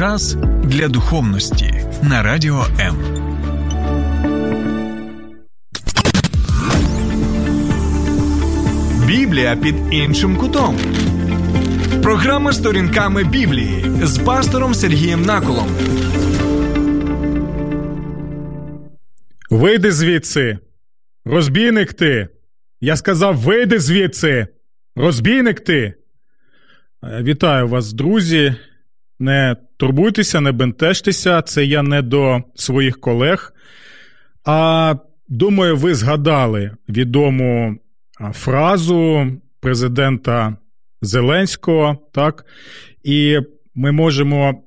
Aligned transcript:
Час 0.00 0.34
для 0.64 0.88
духовності 0.88 1.84
на 2.02 2.22
радіо 2.22 2.66
М. 2.80 2.96
Біблія 9.06 9.56
під 9.56 9.74
іншим 9.90 10.36
кутом. 10.36 10.78
Програма 12.02 12.52
сторінками 12.52 13.24
Біблії 13.24 13.84
з 14.02 14.18
пастором 14.18 14.74
Сергієм 14.74 15.22
Наколом. 15.22 15.68
Вийди 19.50 19.92
звідси. 19.92 20.58
Розбійник 21.24 21.92
ти. 21.92 22.28
Я 22.80 22.96
сказав, 22.96 23.36
вийди 23.36 23.78
звідси. 23.78 24.46
Розбійник 24.96 25.60
ти. 25.60 25.94
Е, 27.04 27.22
Вітаю 27.22 27.68
вас, 27.68 27.92
друзі. 27.92 28.54
Не 29.18 29.56
турбуйтеся, 29.80 30.40
не 30.40 30.52
бентежтеся. 30.52 31.42
Це 31.42 31.64
я 31.64 31.82
не 31.82 32.02
до 32.02 32.42
своїх 32.54 33.00
колег. 33.00 33.52
А 34.44 34.94
думаю, 35.28 35.76
ви 35.76 35.94
згадали 35.94 36.76
відому 36.88 37.76
фразу 38.32 39.26
президента 39.60 40.56
Зеленського, 41.02 41.98
так? 42.12 42.44
І 43.04 43.38
ми 43.74 43.92
можемо, 43.92 44.62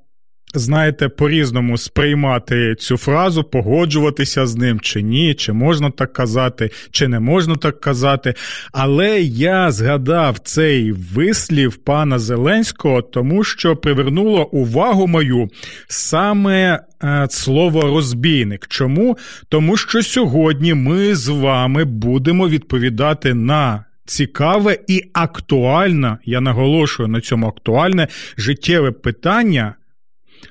знаєте, 0.54 1.08
по-різному 1.08 1.78
сприймати 1.78 2.74
цю 2.74 2.96
фразу, 2.96 3.44
погоджуватися 3.44 4.46
з 4.46 4.56
ним 4.56 4.80
чи 4.80 5.02
ні, 5.02 5.34
чи 5.34 5.52
можна 5.52 5.90
так 5.90 6.12
казати, 6.12 6.70
чи 6.90 7.08
не 7.08 7.20
можна 7.20 7.56
так 7.56 7.80
казати. 7.80 8.34
Але 8.72 9.20
я 9.20 9.70
згадав 9.70 10.38
цей 10.38 10.92
вислів 10.92 11.76
пана 11.76 12.18
Зеленського, 12.18 13.02
тому 13.02 13.44
що 13.44 13.76
привернуло 13.76 14.44
увагу 14.44 15.06
мою 15.06 15.48
саме 15.88 16.80
е, 17.02 17.26
слово 17.30 17.82
розбійник. 17.82 18.66
Чому? 18.68 19.18
Тому 19.48 19.76
що 19.76 20.02
сьогодні 20.02 20.74
ми 20.74 21.14
з 21.14 21.28
вами 21.28 21.84
будемо 21.84 22.48
відповідати 22.48 23.34
на. 23.34 23.84
Цікаве 24.06 24.78
і 24.86 25.02
актуальне, 25.12 26.18
я 26.24 26.40
наголошую 26.40 27.08
на 27.08 27.20
цьому 27.20 27.46
актуальне 27.46 28.08
життєве 28.36 28.92
питання, 28.92 29.74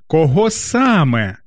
кого 0.08 0.50
саме 0.50 1.38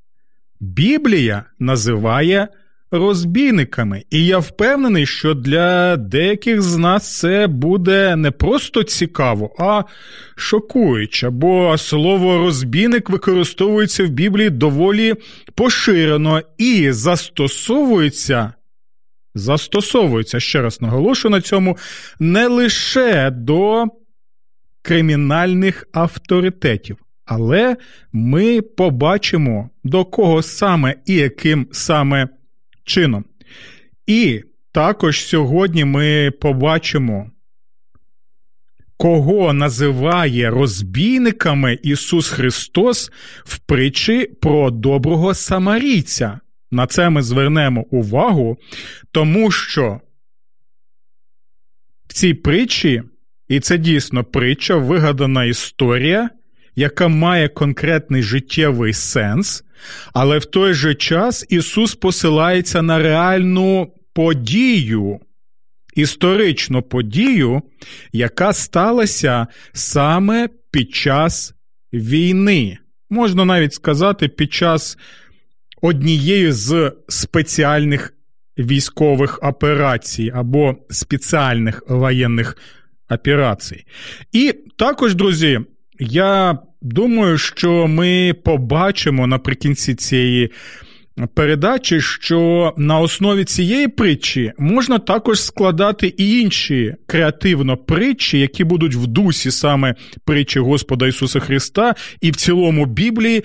Біблія 0.60 1.44
називає 1.58 2.48
розбійниками. 2.90 4.02
І 4.10 4.26
я 4.26 4.38
впевнений, 4.38 5.06
що 5.06 5.34
для 5.34 5.96
деяких 5.96 6.62
з 6.62 6.76
нас 6.76 7.18
це 7.18 7.46
буде 7.46 8.16
не 8.16 8.30
просто 8.30 8.82
цікаво, 8.82 9.54
а 9.58 9.82
шокуюче, 10.36 11.30
бо 11.30 11.78
слово 11.78 12.38
розбійник 12.38 13.10
використовується 13.10 14.04
в 14.04 14.08
Біблії 14.08 14.50
доволі 14.50 15.14
поширено 15.54 16.42
і 16.58 16.92
застосовується. 16.92 18.52
Застосовується, 19.34 20.40
ще 20.40 20.62
раз 20.62 20.82
наголошую 20.82 21.32
на 21.32 21.40
цьому, 21.40 21.76
не 22.20 22.46
лише 22.46 23.30
до 23.30 23.84
кримінальних 24.82 25.88
авторитетів, 25.92 26.96
але 27.26 27.76
ми 28.12 28.62
побачимо, 28.62 29.70
до 29.84 30.04
кого 30.04 30.42
саме 30.42 30.94
і 31.06 31.14
яким 31.14 31.68
саме 31.72 32.28
чином. 32.84 33.24
І 34.06 34.42
також 34.72 35.24
сьогодні 35.24 35.84
ми 35.84 36.30
побачимо, 36.30 37.30
кого 38.96 39.52
називає 39.52 40.50
розбійниками 40.50 41.78
Ісус 41.82 42.28
Христос 42.28 43.12
в 43.44 43.58
притчі 43.58 44.26
про 44.40 44.70
доброго 44.70 45.34
самарійця. 45.34 46.40
На 46.70 46.86
це 46.86 47.10
ми 47.10 47.22
звернемо 47.22 47.82
увагу, 47.90 48.56
тому 49.12 49.50
що 49.50 50.00
в 52.08 52.12
цій 52.12 52.34
притчі, 52.34 53.02
і 53.48 53.60
це 53.60 53.78
дійсно 53.78 54.24
притча, 54.24 54.76
вигадана 54.76 55.44
історія, 55.44 56.30
яка 56.76 57.08
має 57.08 57.48
конкретний 57.48 58.22
життєвий 58.22 58.92
сенс, 58.92 59.64
але 60.14 60.38
в 60.38 60.44
той 60.44 60.74
же 60.74 60.94
час 60.94 61.46
Ісус 61.48 61.94
посилається 61.94 62.82
на 62.82 62.98
реальну 62.98 63.92
подію, 64.12 65.20
історичну 65.94 66.82
подію, 66.82 67.62
яка 68.12 68.52
сталася 68.52 69.46
саме 69.72 70.48
під 70.70 70.94
час 70.94 71.54
війни. 71.92 72.78
Можна 73.10 73.44
навіть 73.44 73.74
сказати, 73.74 74.28
під 74.28 74.52
час 74.52 74.98
однієї 75.82 76.52
з 76.52 76.92
спеціальних 77.08 78.14
військових 78.58 79.38
операцій 79.42 80.32
або 80.34 80.76
спеціальних 80.90 81.82
воєнних 81.88 82.56
операцій. 83.10 83.84
І 84.32 84.54
також, 84.76 85.14
друзі, 85.14 85.60
я 85.98 86.58
думаю, 86.82 87.38
що 87.38 87.86
ми 87.86 88.34
побачимо 88.44 89.26
наприкінці 89.26 89.94
цієї. 89.94 90.50
Передачі, 91.34 92.00
що 92.00 92.74
на 92.76 92.98
основі 92.98 93.44
цієї 93.44 93.88
притчі 93.88 94.52
можна 94.58 94.98
також 94.98 95.42
складати 95.42 96.14
і 96.16 96.40
інші 96.40 96.94
креативно 97.06 97.76
притчі, 97.76 98.38
які 98.38 98.64
будуть 98.64 98.94
в 98.94 99.06
дусі 99.06 99.50
саме 99.50 99.94
притчі 100.24 100.60
Господа 100.60 101.06
Ісуса 101.06 101.40
Христа, 101.40 101.94
і 102.20 102.30
в 102.30 102.36
цілому 102.36 102.86
Біблії, 102.86 103.44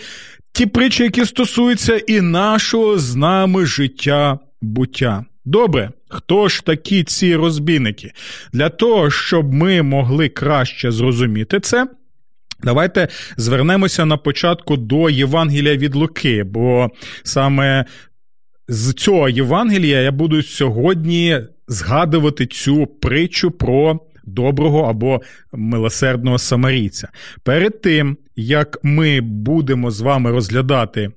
ті 0.51 0.65
притчі, 0.65 1.03
які 1.03 1.25
стосуються 1.25 1.97
і 1.97 2.21
нашого 2.21 2.97
з 2.97 3.15
нами 3.15 3.65
життя 3.65 4.39
буття. 4.61 5.25
Добре, 5.45 5.91
хто 6.09 6.49
ж 6.49 6.65
такі 6.65 7.03
ці 7.03 7.35
розбійники? 7.35 8.11
Для 8.53 8.69
того, 8.69 9.09
щоб 9.09 9.53
ми 9.53 9.81
могли 9.81 10.29
краще 10.29 10.91
зрозуміти 10.91 11.59
це. 11.59 11.87
Давайте 12.63 13.07
звернемося 13.37 14.05
на 14.05 14.17
початку 14.17 14.77
до 14.77 15.09
Євангелія 15.09 15.77
від 15.77 15.95
Луки, 15.95 16.43
бо 16.43 16.89
саме 17.23 17.85
з 18.67 18.93
цього 18.93 19.29
Євангелія 19.29 20.01
я 20.01 20.11
буду 20.11 20.43
сьогодні 20.43 21.39
згадувати 21.67 22.45
цю 22.45 22.87
притчу 22.87 23.51
про 23.51 23.99
доброго 24.23 24.81
або 24.81 25.21
милосердного 25.53 26.37
самарійця. 26.37 27.07
Перед 27.43 27.81
тим, 27.81 28.17
як 28.35 28.77
ми 28.83 29.21
будемо 29.21 29.91
з 29.91 30.01
вами 30.01 30.31
розглядати 30.31 31.11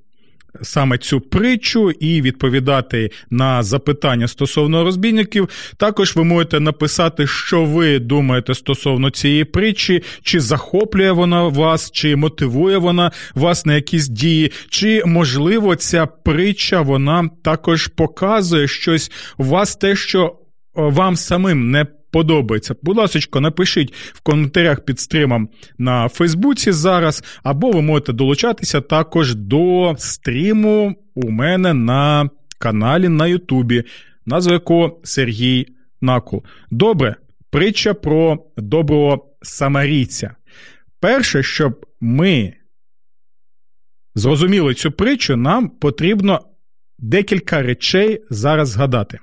саме 0.62 0.98
цю 0.98 1.20
притчу 1.20 1.90
і 1.90 2.22
відповідати 2.22 3.10
на 3.30 3.62
запитання 3.62 4.28
стосовно 4.28 4.84
розбійників. 4.84 5.48
Також 5.76 6.16
ви 6.16 6.24
можете 6.24 6.60
написати, 6.60 7.26
що 7.26 7.64
ви 7.64 7.98
думаєте 7.98 8.54
стосовно 8.54 9.10
цієї 9.10 9.44
притчі, 9.44 10.02
чи 10.22 10.40
захоплює 10.40 11.12
вона 11.12 11.42
вас, 11.42 11.90
чи 11.90 12.16
мотивує 12.16 12.78
вона 12.78 13.12
вас 13.34 13.66
на 13.66 13.74
якісь 13.74 14.08
дії, 14.08 14.52
чи 14.68 15.02
можливо 15.06 15.76
ця 15.76 16.06
притча 16.06 16.80
вона 16.80 17.30
також 17.44 17.86
показує 17.86 18.68
щось 18.68 19.10
у 19.38 19.44
вас, 19.44 19.76
те, 19.76 19.96
що 19.96 20.36
вам 20.74 21.16
самим 21.16 21.70
не 21.70 21.86
подобається. 22.14 22.74
Будь 22.82 22.96
ласка, 22.96 23.40
напишіть 23.40 23.94
в 23.94 24.20
коментарях 24.20 24.80
під 24.80 25.00
стримом 25.00 25.48
на 25.78 26.08
Фейсбуці 26.08 26.72
зараз, 26.72 27.24
або 27.42 27.70
ви 27.70 27.82
можете 27.82 28.12
долучатися 28.12 28.80
також 28.80 29.34
до 29.34 29.94
стріму 29.98 30.94
у 31.14 31.30
мене 31.30 31.74
на 31.74 32.30
каналі 32.58 33.08
на 33.08 33.26
Ютубі, 33.26 33.84
назва 34.26 34.52
якого 34.52 35.00
Сергій 35.04 35.66
Накул. 36.00 36.44
Добре, 36.70 37.16
притча 37.50 37.94
про 37.94 38.38
доброго 38.56 39.36
самарійця. 39.42 40.34
Перше, 41.00 41.42
щоб 41.42 41.86
ми 42.00 42.52
зрозуміли 44.14 44.74
цю 44.74 44.92
притчу, 44.92 45.36
нам 45.36 45.68
потрібно 45.68 46.40
декілька 46.98 47.62
речей 47.62 48.22
зараз 48.30 48.68
згадати. 48.68 49.18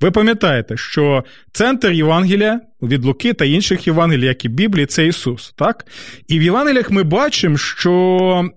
Ви 0.00 0.10
пам'ятаєте, 0.10 0.76
що 0.76 1.24
центр 1.52 1.92
Євангелія 1.92 2.60
від 2.82 3.04
Луки 3.04 3.32
та 3.32 3.44
інших 3.44 3.86
Євангелій, 3.86 4.26
як 4.26 4.44
і 4.44 4.48
Біблії, 4.48 4.86
це 4.86 5.06
Ісус. 5.06 5.52
так? 5.56 5.86
І 6.28 6.38
в 6.38 6.42
Євангеліях 6.42 6.90
ми 6.90 7.02
бачимо, 7.02 7.56
що 7.56 8.50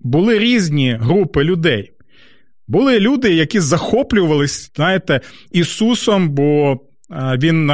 були 0.00 0.38
різні 0.38 0.98
групи 1.00 1.44
людей. 1.44 1.92
Були 2.68 3.00
люди, 3.00 3.34
які 3.34 3.60
захоплювалися, 3.60 4.70
знаєте, 4.74 5.20
Ісусом, 5.52 6.28
бо 6.28 6.80
Він 7.10 7.72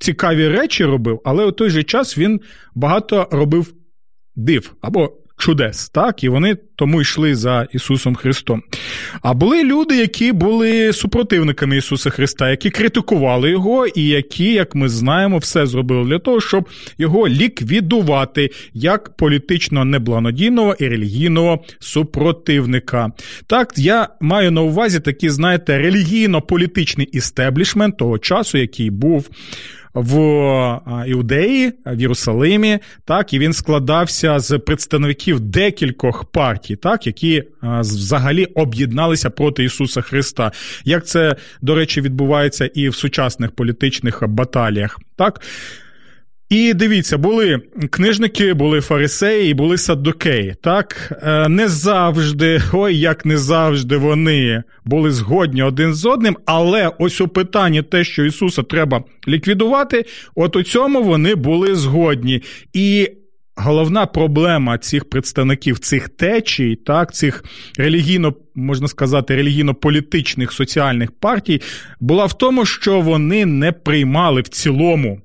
цікаві 0.00 0.48
речі 0.48 0.84
робив, 0.84 1.20
але 1.24 1.44
у 1.44 1.52
той 1.52 1.70
же 1.70 1.82
час 1.82 2.18
він 2.18 2.40
багато 2.74 3.28
робив 3.30 3.74
див 4.36 4.74
або 4.80 5.19
чудес, 5.40 5.88
так, 5.88 6.24
і 6.24 6.28
вони 6.28 6.56
тому 6.76 7.00
йшли 7.00 7.34
за 7.34 7.66
Ісусом 7.72 8.14
Христом. 8.14 8.62
А 9.22 9.34
були 9.34 9.64
люди, 9.64 9.96
які 9.96 10.32
були 10.32 10.92
супротивниками 10.92 11.76
Ісуса 11.76 12.10
Христа, 12.10 12.50
які 12.50 12.70
критикували 12.70 13.50
його, 13.50 13.86
і 13.86 14.04
які, 14.04 14.52
як 14.52 14.74
ми 14.74 14.88
знаємо, 14.88 15.38
все 15.38 15.66
зробили 15.66 16.04
для 16.04 16.18
того, 16.18 16.40
щоб 16.40 16.68
його 16.98 17.28
ліквідувати 17.28 18.50
як 18.74 19.16
політично 19.16 19.84
неблагонадійного 19.84 20.76
і 20.78 20.88
релігійного 20.88 21.64
супротивника. 21.78 23.12
Так, 23.46 23.72
я 23.76 24.08
маю 24.20 24.50
на 24.50 24.60
увазі 24.60 25.00
такий, 25.00 25.30
знаєте, 25.30 25.78
релігійно-політичний 25.78 27.06
істеблішмент 27.12 27.96
того 27.96 28.18
часу, 28.18 28.58
який 28.58 28.90
був 28.90 29.30
в 29.94 30.80
Іудеї, 31.06 31.72
в 31.86 32.00
Єрусалимі, 32.00 32.78
так 33.04 33.32
і 33.32 33.38
він 33.38 33.52
складався 33.52 34.38
з 34.38 34.58
представників 34.58 35.40
декількох 35.40 36.24
партій, 36.24 36.76
так 36.76 37.06
які 37.06 37.42
взагалі 37.62 38.44
об'єдналися 38.44 39.30
проти 39.30 39.64
Ісуса 39.64 40.00
Христа. 40.00 40.52
Як 40.84 41.06
це, 41.06 41.36
до 41.60 41.74
речі, 41.74 42.00
відбувається 42.00 42.66
і 42.74 42.88
в 42.88 42.94
сучасних 42.94 43.50
політичних 43.50 44.28
баталіях, 44.28 45.00
так. 45.16 45.40
І 46.50 46.74
дивіться, 46.74 47.18
були 47.18 47.60
книжники, 47.90 48.54
були 48.54 48.80
фарисеї, 48.80 49.54
були 49.54 49.78
саддукеї. 49.78 50.54
Так 50.62 51.12
е, 51.22 51.48
не 51.48 51.68
завжди, 51.68 52.62
ой, 52.72 52.98
як 52.98 53.24
не 53.24 53.38
завжди 53.38 53.96
вони 53.96 54.62
були 54.84 55.10
згодні 55.10 55.62
один 55.62 55.94
з 55.94 56.06
одним, 56.06 56.36
але 56.46 56.90
ось 56.98 57.20
у 57.20 57.28
питанні 57.28 57.82
те, 57.82 58.04
що 58.04 58.24
Ісуса 58.24 58.62
треба 58.62 59.04
ліквідувати, 59.28 60.04
от 60.34 60.56
у 60.56 60.62
цьому 60.62 61.02
вони 61.02 61.34
були 61.34 61.74
згодні. 61.74 62.42
І 62.72 63.08
головна 63.56 64.06
проблема 64.06 64.78
цих 64.78 65.10
представників 65.10 65.78
цих 65.78 66.08
течій, 66.08 66.76
так, 66.76 67.14
цих 67.14 67.44
релігійно, 67.78 68.34
можна 68.54 68.88
сказати, 68.88 69.36
релігійно-політичних 69.36 70.52
соціальних 70.52 71.12
партій, 71.12 71.60
була 72.00 72.26
в 72.26 72.38
тому, 72.38 72.64
що 72.64 73.00
вони 73.00 73.46
не 73.46 73.72
приймали 73.72 74.40
в 74.40 74.48
цілому. 74.48 75.20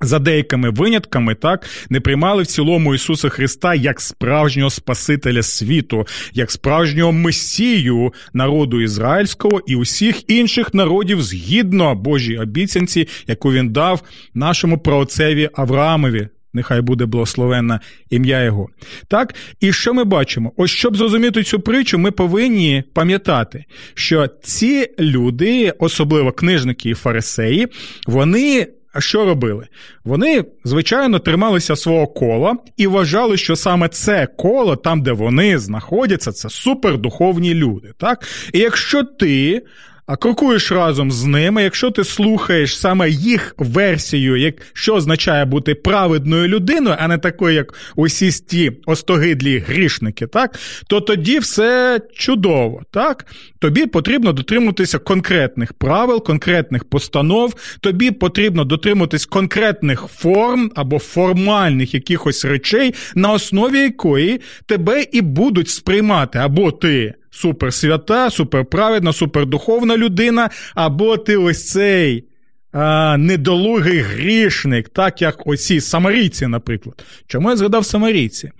За 0.00 0.18
деякими 0.18 0.70
винятками, 0.70 1.34
так 1.34 1.66
не 1.90 2.00
приймали 2.00 2.42
в 2.42 2.46
цілому 2.46 2.94
Ісуса 2.94 3.28
Христа 3.28 3.74
як 3.74 4.00
справжнього 4.00 4.70
Спасителя 4.70 5.42
світу, 5.42 6.06
як 6.32 6.50
справжнього 6.50 7.12
месію 7.12 8.12
народу 8.32 8.80
ізраїльського 8.80 9.60
і 9.66 9.76
усіх 9.76 10.30
інших 10.30 10.74
народів 10.74 11.22
згідно 11.22 11.94
Божій 11.94 12.38
обіцянці, 12.38 13.08
яку 13.26 13.52
він 13.52 13.72
дав 13.72 14.02
нашому 14.34 14.78
праотцеві 14.78 15.50
Авраамові. 15.54 16.28
Нехай 16.52 16.80
буде 16.80 17.06
благословенна 17.06 17.80
ім'я 18.10 18.42
Його. 18.42 18.68
Так, 19.08 19.34
і 19.60 19.72
що 19.72 19.94
ми 19.94 20.04
бачимо? 20.04 20.52
Ось 20.56 20.70
щоб 20.70 20.96
зрозуміти 20.96 21.42
цю 21.42 21.60
притчу, 21.60 21.98
ми 21.98 22.10
повинні 22.10 22.84
пам'ятати, 22.94 23.64
що 23.94 24.26
ці 24.42 24.88
люди, 24.98 25.72
особливо 25.78 26.32
книжники 26.32 26.90
і 26.90 26.94
фарисеї, 26.94 27.68
вони 28.06 28.66
а 28.92 29.00
що 29.00 29.24
робили? 29.24 29.66
Вони, 30.04 30.44
звичайно, 30.64 31.18
трималися 31.18 31.76
свого 31.76 32.06
кола 32.06 32.56
і 32.76 32.86
вважали, 32.86 33.36
що 33.36 33.56
саме 33.56 33.88
це 33.88 34.26
коло, 34.38 34.76
там, 34.76 35.02
де 35.02 35.12
вони 35.12 35.58
знаходяться, 35.58 36.32
це 36.32 36.50
супердуховні 36.50 37.54
люди. 37.54 37.92
Так? 37.98 38.26
І 38.52 38.58
якщо 38.58 39.04
ти 39.04 39.62
а 40.10 40.16
крокуєш 40.16 40.72
разом 40.72 41.12
з 41.12 41.24
ними, 41.24 41.62
якщо 41.62 41.90
ти 41.90 42.04
слухаєш 42.04 42.78
саме 42.78 43.10
їх 43.10 43.54
версію, 43.58 44.36
як 44.36 44.54
що 44.72 44.94
означає 44.94 45.44
бути 45.44 45.74
праведною 45.74 46.48
людиною, 46.48 46.96
а 46.98 47.08
не 47.08 47.18
такою, 47.18 47.54
як 47.54 47.74
усі 47.96 48.30
ті 48.30 48.72
остогидлі 48.86 49.58
грішники, 49.58 50.26
так, 50.26 50.58
то 50.86 51.00
тоді 51.00 51.38
все 51.38 52.00
чудово. 52.14 52.82
так? 52.90 53.26
Тобі 53.58 53.86
потрібно 53.86 54.32
дотримуватися 54.32 54.98
конкретних 54.98 55.72
правил, 55.72 56.24
конкретних 56.24 56.84
постанов, 56.84 57.54
тобі 57.80 58.10
потрібно 58.10 58.64
дотримуватись 58.64 59.26
конкретних 59.26 60.00
форм 60.00 60.72
або 60.74 60.98
формальних 60.98 61.94
якихось 61.94 62.44
речей, 62.44 62.94
на 63.14 63.32
основі 63.32 63.78
якої 63.78 64.40
тебе 64.66 65.04
і 65.12 65.20
будуть 65.20 65.68
сприймати 65.68 66.38
або 66.38 66.72
ти 66.72 67.14
суперсвята, 67.30 68.30
суперправедна, 68.30 69.12
супердуховна 69.12 69.96
людина, 69.96 70.50
або 70.74 71.16
ти 71.16 71.36
ось 71.36 71.68
цей 71.68 72.24
а, 72.72 73.16
недолугий 73.16 74.00
грішник, 74.00 74.88
так 74.88 75.22
як 75.22 75.46
оці 75.46 75.80
самарійці, 75.80 76.46
наприклад. 76.46 77.04
Чому 77.26 77.50
я 77.50 77.56
згадав 77.56 77.84
самарійці? 77.84 78.50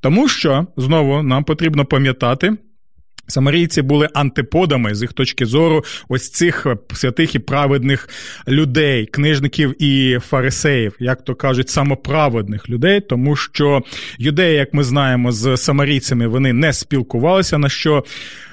Тому 0.00 0.28
що 0.28 0.66
знову 0.76 1.22
нам 1.22 1.44
потрібно 1.44 1.84
пам'ятати. 1.84 2.56
Самарійці 3.28 3.82
були 3.82 4.08
антиподами 4.14 4.94
з 4.94 5.02
їх 5.02 5.12
точки 5.12 5.46
зору 5.46 5.84
ось 6.08 6.30
цих 6.30 6.66
святих 6.94 7.34
і 7.34 7.38
праведних 7.38 8.08
людей, 8.48 9.06
книжників 9.06 9.82
і 9.82 10.18
фарисеїв, 10.18 10.96
як 10.98 11.24
то 11.24 11.34
кажуть, 11.34 11.68
самоправедних 11.68 12.68
людей, 12.70 13.00
тому 13.00 13.36
що 13.36 13.82
юдеї, 14.18 14.56
як 14.56 14.74
ми 14.74 14.84
знаємо, 14.84 15.32
з 15.32 15.56
самарійцями 15.56 16.26
вони 16.26 16.52
не 16.52 16.72
спілкувалися, 16.72 17.58
на 17.58 17.68
що 17.68 18.04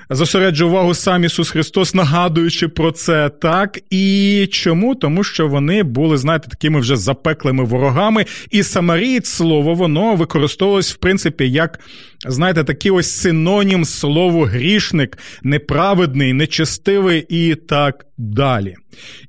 зосереджує 0.10 0.70
увагу 0.70 0.94
сам 0.94 1.24
Ісус 1.24 1.50
Христос, 1.50 1.94
нагадуючи 1.94 2.68
про 2.68 2.92
це, 2.92 3.30
так 3.30 3.80
і 3.90 4.48
чому? 4.52 4.96
Тому 4.96 5.24
що 5.24 5.48
вони 5.48 5.84
були, 5.84 6.18
знаєте, 6.18 6.48
такими 6.50 6.80
вже 6.80 6.96
запеклими 6.98 7.64
ворогами, 7.64 8.26
і 8.52 8.64
самарієць 8.64 9.30
слово 9.30 9.74
воно 9.74 10.16
використовувалось, 10.16 10.94
в 10.94 10.98
принципі, 10.98 11.52
як, 11.52 11.80
знаєте, 12.28 12.64
такий 12.64 12.92
ось 12.92 13.12
синонім 13.12 13.86
слову 13.86 14.44
грішник, 14.44 15.18
неправедний, 15.44 16.34
нечестивий 16.34 17.26
і 17.30 17.56
так 17.56 18.06
далі. 18.18 18.76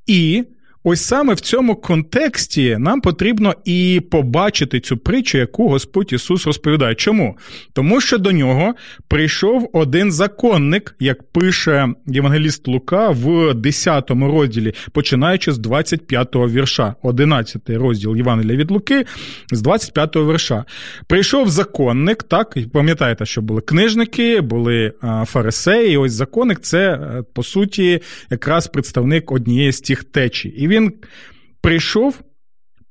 І 0.07 0.45
Ось 0.89 1.05
саме 1.05 1.35
в 1.35 1.41
цьому 1.41 1.75
контексті 1.77 2.77
нам 2.79 3.01
потрібно 3.01 3.55
і 3.65 4.03
побачити 4.11 4.81
цю 4.81 4.97
притчу, 4.97 5.39
яку 5.39 5.69
Господь 5.69 6.13
Ісус 6.13 6.47
розповідає. 6.47 6.95
Чому? 6.95 7.37
Тому 7.73 8.01
що 8.01 8.19
до 8.19 8.33
нього 8.33 8.75
прийшов 9.09 9.71
один 9.73 10.13
законник, 10.13 10.97
як 11.01 11.23
пише 11.33 11.89
Євангеліст 12.07 12.69
Лука 12.69 13.11
в 13.11 13.55
10 13.55 14.11
розділі, 14.11 14.73
починаючи 14.93 15.53
з 15.53 15.59
25-го 15.59 16.49
вірша, 16.49 16.95
11 17.03 17.71
розділ 17.71 18.17
Євангелія 18.17 18.57
від 18.57 18.71
Луки, 18.71 19.05
з 19.53 19.63
25-го 19.63 20.33
вірша. 20.33 20.65
Прийшов 21.07 21.49
законник, 21.49 22.23
так, 22.23 22.57
пам'ятаєте, 22.73 23.27
що 23.27 23.43
були 23.43 23.61
книжники, 23.61 24.41
були 24.41 24.93
фарисеї. 25.25 25.97
Ось 25.97 26.13
законник 26.13 26.61
це, 26.61 26.93
е, 26.93 27.23
по 27.35 27.43
суті, 27.43 28.01
якраз 28.31 28.67
представник 28.67 29.33
однієї 29.33 29.73
з 29.73 29.81
тих 29.81 30.05
течій. 30.05 30.49
І 30.49 30.69
він 30.69 30.76
він 30.77 30.93
прийшов, 31.61 32.21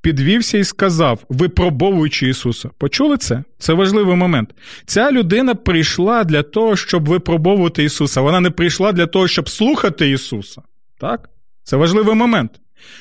підвівся 0.02 0.58
і 0.58 0.64
сказав, 0.64 1.24
випробовуючи 1.30 2.30
Ісуса. 2.30 2.70
Почули 2.78 3.18
це? 3.18 3.44
Це 3.58 3.74
важливий 3.74 4.16
момент. 4.16 4.50
Ця 4.86 5.12
людина 5.12 5.56
прийшла 5.56 6.24
для 6.24 6.44
того, 6.44 6.76
щоб 6.76 7.10
випробовувати 7.10 7.84
Ісуса. 7.84 8.22
Вона 8.22 8.40
не 8.40 8.50
прийшла 8.50 8.92
для 8.92 9.08
того, 9.08 9.28
щоб 9.28 9.50
слухати 9.50 10.10
Ісуса. 10.10 10.62
Так? 11.00 11.30
Це 11.64 11.78
важливий 11.78 12.16
момент. 12.16 12.52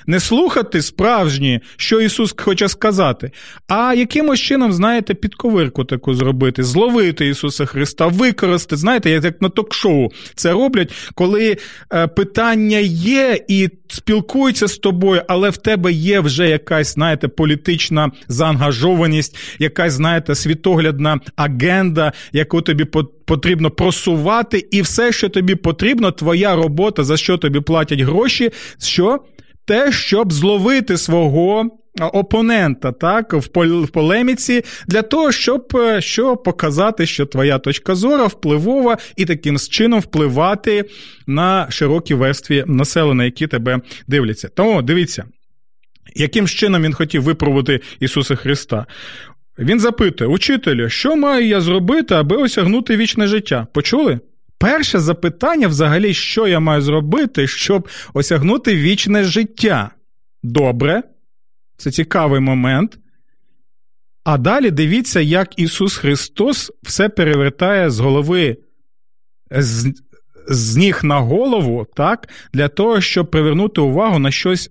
Не 0.07 0.21
слухати 0.21 0.83
справжні, 0.83 1.61
що 1.77 2.01
Ісус 2.01 2.35
хоче 2.37 2.69
сказати, 2.69 3.31
а 3.69 3.95
якимось 3.95 4.41
чином, 4.41 4.73
знаєте, 4.73 5.15
підковирку 5.15 5.85
таку 5.85 6.15
зробити, 6.15 6.63
зловити 6.63 7.29
Ісуса 7.29 7.67
Христа, 7.67 8.07
використати, 8.07 8.77
знаєте, 8.77 9.11
як 9.11 9.43
на 9.43 9.49
ток-шоу 9.49 10.09
це 10.35 10.53
роблять, 10.53 10.93
коли 11.15 11.57
е, 11.93 12.07
питання 12.07 12.79
є 12.79 13.41
і 13.49 13.69
спілкуються 13.89 14.69
з 14.69 14.79
тобою, 14.79 15.23
але 15.29 15.51
в 15.51 15.57
тебе 15.57 15.93
є 15.93 16.21
вже 16.21 16.49
якась, 16.49 16.95
знаєте, 16.95 17.29
політична 17.29 18.11
заангажованість, 18.29 19.37
якась, 19.59 19.93
знаєте, 19.93 20.35
світоглядна 20.35 21.21
агенда, 21.37 22.13
яку 22.33 22.61
тобі 22.61 22.85
потрібно 23.25 23.71
просувати, 23.71 24.69
і 24.71 24.83
все, 24.83 25.13
що 25.13 25.29
тобі 25.29 25.55
потрібно, 25.55 26.11
твоя 26.11 26.57
робота, 26.57 27.05
за 27.05 27.17
що 27.17 27.39
тобі 27.39 27.61
платять 27.61 28.01
гроші, 28.01 28.51
що? 28.83 29.21
Те, 29.65 29.93
щоб 29.93 30.33
зловити 30.33 30.97
свого. 30.97 31.71
Опонента 32.01 32.93
так 32.93 33.33
в 33.33 33.49
полеміці 33.93 34.65
для 34.89 35.03
того, 35.03 35.33
щоб 35.33 35.77
е, 35.77 36.01
що 36.01 36.37
показати, 36.37 37.07
що 37.07 37.27
твоя 37.27 37.59
точка 37.59 37.95
зору 37.95 38.27
впливова 38.27 38.99
і 39.17 39.25
таким 39.25 39.59
чином 39.59 40.01
впливати 40.01 40.85
на 41.27 41.67
широкі 41.71 42.15
верстві 42.15 42.65
населення, 42.67 43.25
які 43.25 43.47
тебе 43.47 43.81
дивляться. 44.07 44.49
Тому 44.49 44.83
дивіться, 44.83 45.25
яким 46.15 46.49
чином 46.49 46.83
він 46.83 46.93
хотів 46.93 47.23
випробувати 47.23 47.81
Ісуса 48.01 48.35
Христа. 48.37 48.87
Він 49.59 49.81
запитує: 49.81 50.31
Учителю, 50.31 50.89
що 50.89 51.17
маю 51.17 51.47
я 51.47 51.61
зробити, 51.61 52.15
аби 52.15 52.37
осягнути 52.37 52.97
вічне 52.97 53.27
життя? 53.27 53.67
Почули? 53.73 54.21
Перше 54.59 54.99
запитання, 54.99 55.69
взагалі, 55.69 56.15
що 56.15 56.47
я 56.47 56.61
маю 56.61 56.81
зробити, 56.81 57.47
щоб 57.47 57.89
осягнути 58.15 58.77
вічне 58.77 59.25
життя. 59.25 59.91
Добре, 60.43 61.03
це 61.77 61.91
цікавий 61.91 62.41
момент. 62.41 62.99
А 64.25 64.39
далі 64.39 64.71
дивіться, 64.71 65.21
як 65.21 65.59
Ісус 65.59 65.97
Христос 65.97 66.73
все 66.83 67.09
перевертає 67.09 67.91
з 67.91 67.99
голови 67.99 68.57
з, 69.51 69.93
з 70.49 70.77
ніг 70.77 71.01
на 71.03 71.19
голову, 71.19 71.87
так, 71.97 72.29
для 72.53 72.69
того, 72.69 73.01
щоб 73.01 73.31
привернути 73.31 73.81
увагу 73.81 74.19
на 74.19 74.31
щось 74.31 74.71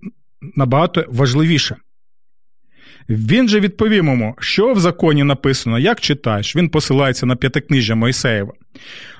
набагато 0.56 1.04
важливіше. 1.08 1.76
Він 3.08 3.48
же 3.48 3.60
відповів 3.60 4.04
йому, 4.04 4.34
що 4.38 4.72
в 4.72 4.80
законі 4.80 5.24
написано, 5.24 5.78
як 5.78 6.00
читаєш, 6.00 6.56
він 6.56 6.68
посилається 6.68 7.26
на 7.26 7.36
п'ятикнижжя 7.36 7.94
Мойсеєва. 7.94 8.52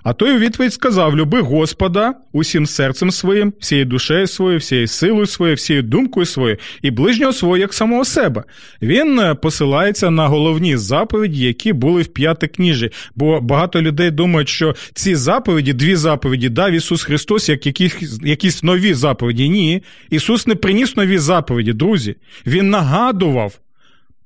А 0.05 0.13
той 0.13 0.33
у 0.33 0.39
відповідь 0.39 0.73
сказав: 0.73 1.17
Люби 1.17 1.41
Господа 1.41 2.15
усім 2.33 2.67
серцем 2.67 3.11
своїм, 3.11 3.53
всією 3.61 3.87
душею 3.87 4.27
своєю, 4.27 4.59
всією 4.59 4.87
силою 4.89 5.27
своєю, 5.27 5.57
всією 5.57 5.83
думкою 5.83 6.27
своєю 6.27 6.59
і 6.83 6.91
ближнього 6.91 7.33
свого 7.33 7.57
як 7.57 7.75
самого 7.75 8.05
себе. 8.05 8.45
Він 8.83 9.21
е, 9.21 9.35
посилається 9.35 10.11
на 10.11 10.27
головні 10.27 10.77
заповіді, 10.77 11.45
які 11.45 11.73
були 11.73 12.03
в 12.03 12.07
п'ятикніжі. 12.07 12.91
Бо 13.15 13.41
багато 13.41 13.83
людей 13.83 14.11
думають, 14.11 14.49
що 14.49 14.75
ці 14.95 15.15
заповіді, 15.15 15.73
дві 15.73 15.97
заповіді, 15.97 16.49
дав 16.49 16.73
Ісус 16.73 17.03
Христос 17.03 17.49
як 17.49 17.67
якісь, 17.67 18.21
якісь 18.25 18.63
нові 18.63 18.95
заповіді. 18.95 19.49
Ні, 19.49 19.83
Ісус 20.11 20.47
не 20.47 20.55
приніс 20.55 20.97
нові 20.97 21.19
заповіді, 21.19 21.73
друзі. 21.73 22.17
Він 22.47 22.71
нагадував 22.71 23.59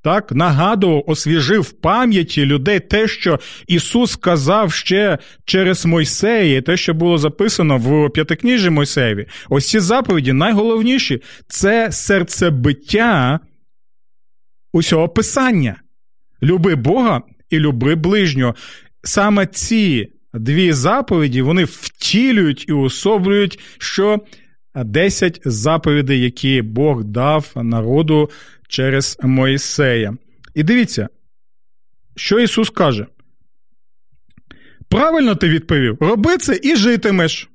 так 0.02 0.32
нагадував, 0.32 1.04
освіжив 1.06 1.60
в 1.60 1.70
пам'яті 1.70 2.46
людей 2.46 2.80
те, 2.80 3.08
що 3.08 3.40
Ісус 3.66 4.10
сказав 4.10 4.72
ще 4.72 5.18
через 5.44 5.86
Мойсея, 5.86 6.62
те, 6.62 6.76
що 6.76 6.94
було 6.94 7.18
записано 7.18 7.78
в 7.78 8.10
п'ятикніжі 8.10 8.70
Мойсеєві. 8.70 9.26
Ось 9.48 9.68
ці 9.68 9.78
заповіді 9.80 10.32
найголовніші 10.32 11.22
це 11.48 11.92
серцебиття 11.92 13.40
усього 14.72 15.08
писання. 15.08 15.76
Люби 16.42 16.74
Бога 16.74 17.22
і 17.50 17.58
люби 17.58 17.94
ближнього. 17.94 18.54
Саме 19.02 19.46
ці 19.46 20.08
дві 20.34 20.72
заповіді 20.72 21.42
вони 21.42 21.64
втілюють 21.64 22.64
і 22.68 22.72
особлюють, 22.72 23.58
що 23.78 24.20
10 24.74 25.40
заповідей, 25.44 26.20
які 26.20 26.62
Бог 26.62 27.04
дав 27.04 27.52
народу 27.56 28.30
через 28.68 29.18
Моїсея. 29.22 30.16
І 30.54 30.62
дивіться, 30.62 31.08
що 32.16 32.40
Ісус 32.40 32.70
каже. 32.70 33.06
Правильно 34.88 35.34
ти 35.34 35.48
відповів, 35.48 35.96
роби 36.00 36.36
це 36.36 36.60
і 36.62 36.76
житимеш. 36.76 37.50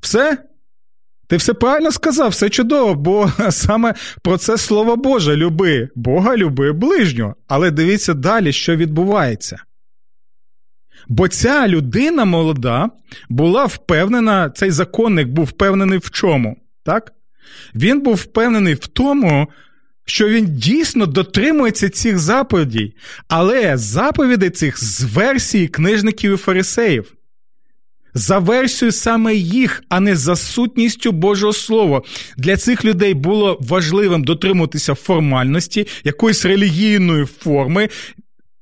Все? 0.00 0.38
Ти 1.26 1.36
все 1.36 1.54
правильно 1.54 1.92
сказав, 1.92 2.30
все 2.30 2.50
чудово, 2.50 2.94
бо 2.94 3.32
саме 3.50 3.94
про 4.22 4.36
це 4.38 4.58
слово 4.58 4.96
Боже 4.96 5.36
люби, 5.36 5.88
Бога 5.94 6.36
люби 6.36 6.72
ближнього. 6.72 7.34
Але 7.48 7.70
дивіться 7.70 8.14
далі, 8.14 8.52
що 8.52 8.76
відбувається. 8.76 9.62
Бо 11.08 11.28
ця 11.28 11.68
людина 11.68 12.24
молода 12.24 12.90
була 13.28 13.64
впевнена, 13.64 14.50
цей 14.50 14.70
законник 14.70 15.28
був 15.28 15.44
впевнений 15.44 15.98
в 15.98 16.10
чому? 16.10 16.56
Так? 16.84 17.12
Він 17.74 18.00
був 18.00 18.14
впевнений 18.14 18.74
в 18.74 18.86
тому, 18.86 19.48
що 20.04 20.28
він 20.28 20.46
дійсно 20.46 21.06
дотримується 21.06 21.90
цих 21.90 22.18
заповідей, 22.18 22.94
але 23.28 23.76
заповідей 23.76 24.50
цих 24.50 24.84
з 24.84 25.02
версії 25.02 25.68
книжників 25.68 26.34
і 26.34 26.36
фарисеїв. 26.36 27.12
За 28.14 28.38
версією 28.38 28.92
саме 28.92 29.34
їх, 29.34 29.82
а 29.88 30.00
не 30.00 30.16
за 30.16 30.36
сутністю 30.36 31.12
Божого 31.12 31.52
Слова. 31.52 32.02
Для 32.36 32.56
цих 32.56 32.84
людей 32.84 33.14
було 33.14 33.58
важливим 33.60 34.24
дотримуватися 34.24 34.94
формальності, 34.94 35.86
якоїсь 36.04 36.44
релігійної 36.44 37.24
форми, 37.24 37.88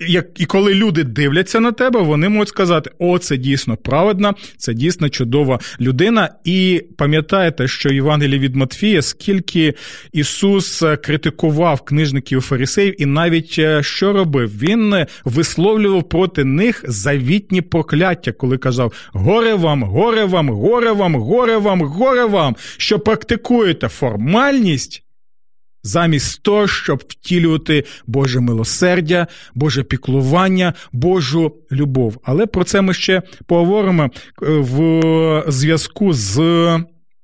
як 0.01 0.41
і 0.41 0.47
коли 0.47 0.75
люди 0.75 1.05
дивляться 1.05 1.61
на 1.61 1.73
тебе, 1.73 2.01
вони 2.01 2.29
можуть 2.29 2.49
сказати: 2.49 2.91
о, 2.99 3.19
це 3.19 3.37
дійсно 3.37 3.77
праведна, 3.77 4.35
це 4.57 4.75
дійсно 4.75 5.09
чудова 5.09 5.59
людина. 5.81 6.29
І 6.45 6.85
пам'ятаєте, 6.97 7.69
що 7.69 7.93
Євангелії 7.93 8.39
від 8.39 8.57
Матфія, 8.57 9.03
скільки 9.03 9.75
Ісус 10.13 10.83
критикував 11.03 11.81
книжників 11.81 12.53
і 12.99 13.07
навіть 13.07 13.55
е, 13.59 13.83
що 13.83 14.13
робив? 14.13 14.59
Він 14.63 15.07
висловлював 15.25 16.09
проти 16.09 16.45
них 16.45 16.85
завітні 16.89 17.61
прокляття, 17.61 18.33
коли 18.33 18.59
казав: 18.59 18.93
Горе 19.13 19.55
вам, 19.55 19.83
горе 19.83 20.25
вам, 20.25 20.49
горе 20.51 20.93
вам, 20.93 21.15
горе 21.15 21.57
вам, 21.57 21.83
горе 21.83 22.25
вам, 22.25 22.57
що 22.77 23.01
практикуєте 23.01 23.89
формальність 23.89 25.03
замість 25.83 26.43
того, 26.43 26.67
щоб 26.67 26.99
втілювати 27.09 27.85
Боже 28.07 28.41
милосердя, 28.41 29.27
Боже 29.55 29.83
піклування, 29.83 30.75
Божу 30.93 31.57
любов. 31.73 32.19
Але 32.25 32.47
про 32.47 32.65
це 32.65 32.81
ми 32.81 32.95
ще 32.95 33.23
поговоримо 33.47 34.05
е, 34.05 34.11
в 34.43 35.45
зв'язку 35.49 36.13
з 36.13 36.41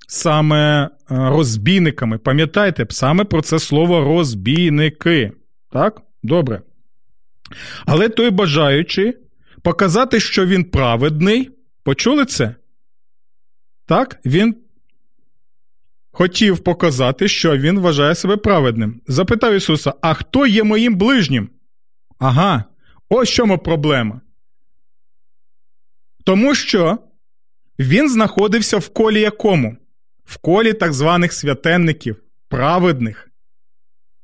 саме 0.09 0.85
е, 0.85 0.89
розбійниками. 1.09 2.19
Пам'ятайте, 2.19 2.87
саме 2.91 3.25
про 3.25 3.43
це 3.43 3.59
слово 3.59 4.05
розбійники. 4.05 5.33
Так? 5.73 6.03
Добре. 6.23 6.63
Але 7.87 8.09
той 8.09 8.31
бажаючи 8.31 9.15
показати, 9.63 10.21
що 10.21 10.47
він 10.47 10.65
праведний, 10.65 11.51
почули 11.83 12.25
це? 12.25 12.55
Так, 13.87 14.21
він 14.25 14.57
хотів 16.17 16.59
показати, 16.59 17.29
що 17.29 17.57
він 17.57 17.79
вважає 17.79 18.15
себе 18.15 18.37
праведним. 18.37 19.01
Запитав 19.07 19.55
Ісуса: 19.55 19.95
А 20.01 20.15
хто 20.15 20.47
є 20.47 20.65
моїм 20.65 20.97
ближнім? 20.97 21.49
Ага, 22.19 22.65
ось 23.09 23.29
чому 23.29 23.59
проблема. 23.59 24.21
Тому 26.25 26.55
що 26.55 26.99
він 27.79 28.09
знаходився 28.09 28.79
в 28.79 28.89
колі 28.89 29.21
якому? 29.21 29.77
В 30.25 30.37
колі 30.37 30.73
так 30.73 30.93
званих 30.93 31.33
святенників, 31.33 32.23
праведних, 32.49 33.31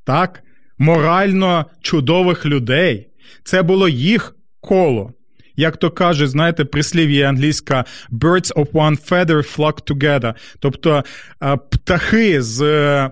так, 0.04 0.42
морально 0.78 1.66
чудових 1.80 2.46
людей. 2.46 3.10
Це 3.44 3.62
було 3.62 3.88
їх 3.88 4.36
коло 4.60 5.12
як 5.56 5.76
то 5.76 5.90
каже, 5.90 6.26
знаєте, 6.26 6.64
прислів'я 6.64 7.28
англійська 7.28 7.84
birds 8.12 8.54
of 8.54 8.72
one 8.72 9.08
feather 9.10 9.56
flock 9.56 9.92
together. 9.92 10.34
Тобто 10.58 11.04
птахи 11.70 12.42
з 12.42 13.10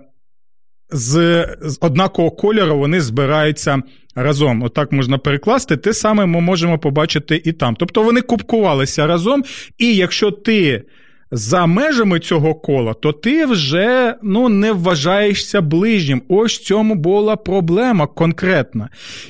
з, 0.93 1.47
з 1.61 1.79
однакового 1.81 2.37
кольору 2.37 2.79
вони 2.79 3.01
збираються 3.01 3.83
разом. 4.15 4.63
Отак 4.63 4.93
можна 4.93 5.19
перекласти. 5.19 5.77
Те 5.77 5.93
саме 5.93 6.27
ми 6.27 6.41
можемо 6.41 6.79
побачити 6.79 7.43
і 7.45 7.53
там. 7.53 7.77
Тобто 7.77 8.03
вони 8.03 8.21
купкувалися 8.21 9.07
разом, 9.07 9.45
і 9.79 9.97
якщо 9.97 10.31
ти. 10.31 10.85
За 11.33 11.67
межами 11.67 12.21
цього 12.21 12.55
кола, 12.55 12.95
то 12.95 13.13
ти 13.13 13.47
вже 13.47 14.15
ну, 14.23 14.49
не 14.49 14.73
вважаєшся 14.73 15.61
ближнім. 15.61 16.23
Ось 16.29 16.59
в 16.59 16.63
цьому 16.63 16.95
була 16.95 17.37
проблема 17.37 18.07
конкретна. 18.07 18.89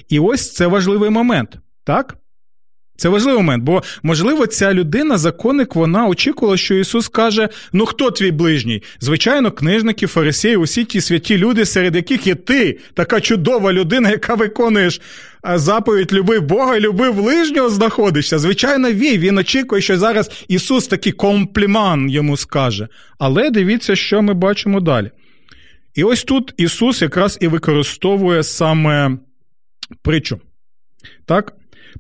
І 0.09 0.19
ось 0.19 0.53
це 0.53 0.67
важливий 0.67 1.11
момент, 1.11 1.59
так? 1.85 2.20
Це 3.01 3.09
важливий 3.09 3.43
момент, 3.43 3.65
бо, 3.65 3.83
можливо, 4.03 4.47
ця 4.47 4.75
людина, 4.75 5.19
законник, 5.19 5.75
вона 5.75 6.07
очікувала, 6.07 6.57
що 6.57 6.75
Ісус 6.75 7.09
каже: 7.09 7.49
Ну 7.73 7.87
хто 7.87 8.11
твій 8.11 8.31
ближній? 8.31 8.83
Звичайно, 9.01 9.51
книжники, 9.51 10.07
фарисеї, 10.07 10.57
усі 10.57 10.85
ті 10.85 11.01
святі 11.01 11.39
люди, 11.39 11.65
серед 11.65 11.97
яких 11.97 12.27
є 12.27 12.35
ти, 12.35 12.79
така 12.95 13.21
чудова 13.21 13.73
людина, 13.73 14.11
яка 14.11 14.35
виконуєш 14.35 15.01
заповідь 15.55 16.13
люби 16.13 16.41
Бога 16.41 16.81
люби 16.81 17.13
ближнього, 17.13 17.71
знаходишся. 17.71 18.39
Звичайно, 18.39 18.93
він, 18.93 19.19
він 19.21 19.39
очікує, 19.39 19.83
що 19.83 19.99
зараз 19.99 20.31
Ісус 20.49 20.87
такий 20.87 21.13
компліман 21.13 22.11
йому 22.11 22.37
скаже. 22.37 22.89
Але 23.19 23.51
дивіться, 23.51 23.97
що 23.97 24.23
ми 24.23 24.35
бачимо 24.35 24.81
далі. 24.81 25.11
І 25.95 26.05
ось 26.05 26.25
тут 26.25 26.55
Ісус 26.57 27.03
якраз 27.03 27.39
і 27.41 27.49
використовує 27.49 28.43
саме 28.43 29.19
притчу. 30.03 30.41
Так? 31.27 31.53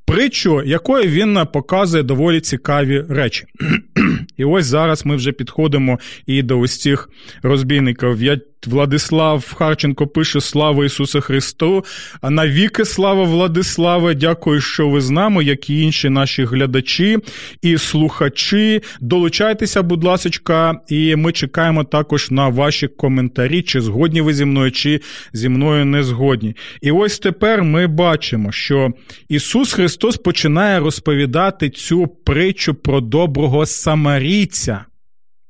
Притчу, 0.04 0.62
якою 0.62 1.08
він 1.08 1.38
показує 1.52 2.02
доволі 2.02 2.40
цікаві 2.40 3.04
речі. 3.08 3.44
І 4.36 4.44
ось 4.44 4.66
зараз 4.66 5.06
ми 5.06 5.16
вже 5.16 5.32
підходимо 5.32 5.98
і 6.26 6.42
до 6.42 6.58
ось 6.60 6.80
цих 6.80 7.08
розбійників. 7.42 8.22
Я 8.22 8.40
Владислав 8.66 9.54
Харченко 9.54 10.06
пише 10.06 10.40
Слава 10.40 10.84
Ісусу 10.84 11.20
Христу! 11.20 11.84
А 12.20 12.30
навіки 12.30 12.84
слава 12.84 13.24
Владиславе! 13.24 14.14
Дякую, 14.14 14.60
що 14.60 14.88
ви 14.88 15.00
з 15.00 15.10
нами, 15.10 15.44
як 15.44 15.70
і 15.70 15.82
інші 15.82 16.08
наші 16.08 16.44
глядачі 16.44 17.18
і 17.62 17.78
слухачі. 17.78 18.82
Долучайтеся, 19.00 19.82
будь 19.82 20.04
ласка, 20.04 20.80
і 20.88 21.16
ми 21.16 21.32
чекаємо 21.32 21.84
також 21.84 22.30
на 22.30 22.48
ваші 22.48 22.88
коментарі, 22.88 23.62
чи 23.62 23.80
згодні 23.80 24.20
ви 24.20 24.34
зі 24.34 24.44
мною, 24.44 24.70
чи 24.70 25.00
зі 25.32 25.48
мною 25.48 25.84
не 25.84 26.02
згодні. 26.02 26.56
І 26.80 26.90
ось 26.90 27.18
тепер 27.18 27.62
ми 27.62 27.86
бачимо, 27.86 28.52
що 28.52 28.90
Ісус 29.28 29.72
Христос 29.72 30.16
починає 30.16 30.80
розповідати 30.80 31.70
цю 31.70 32.06
притчу 32.06 32.74
про 32.74 33.00
доброго 33.00 33.66
самарійця. 33.66 34.84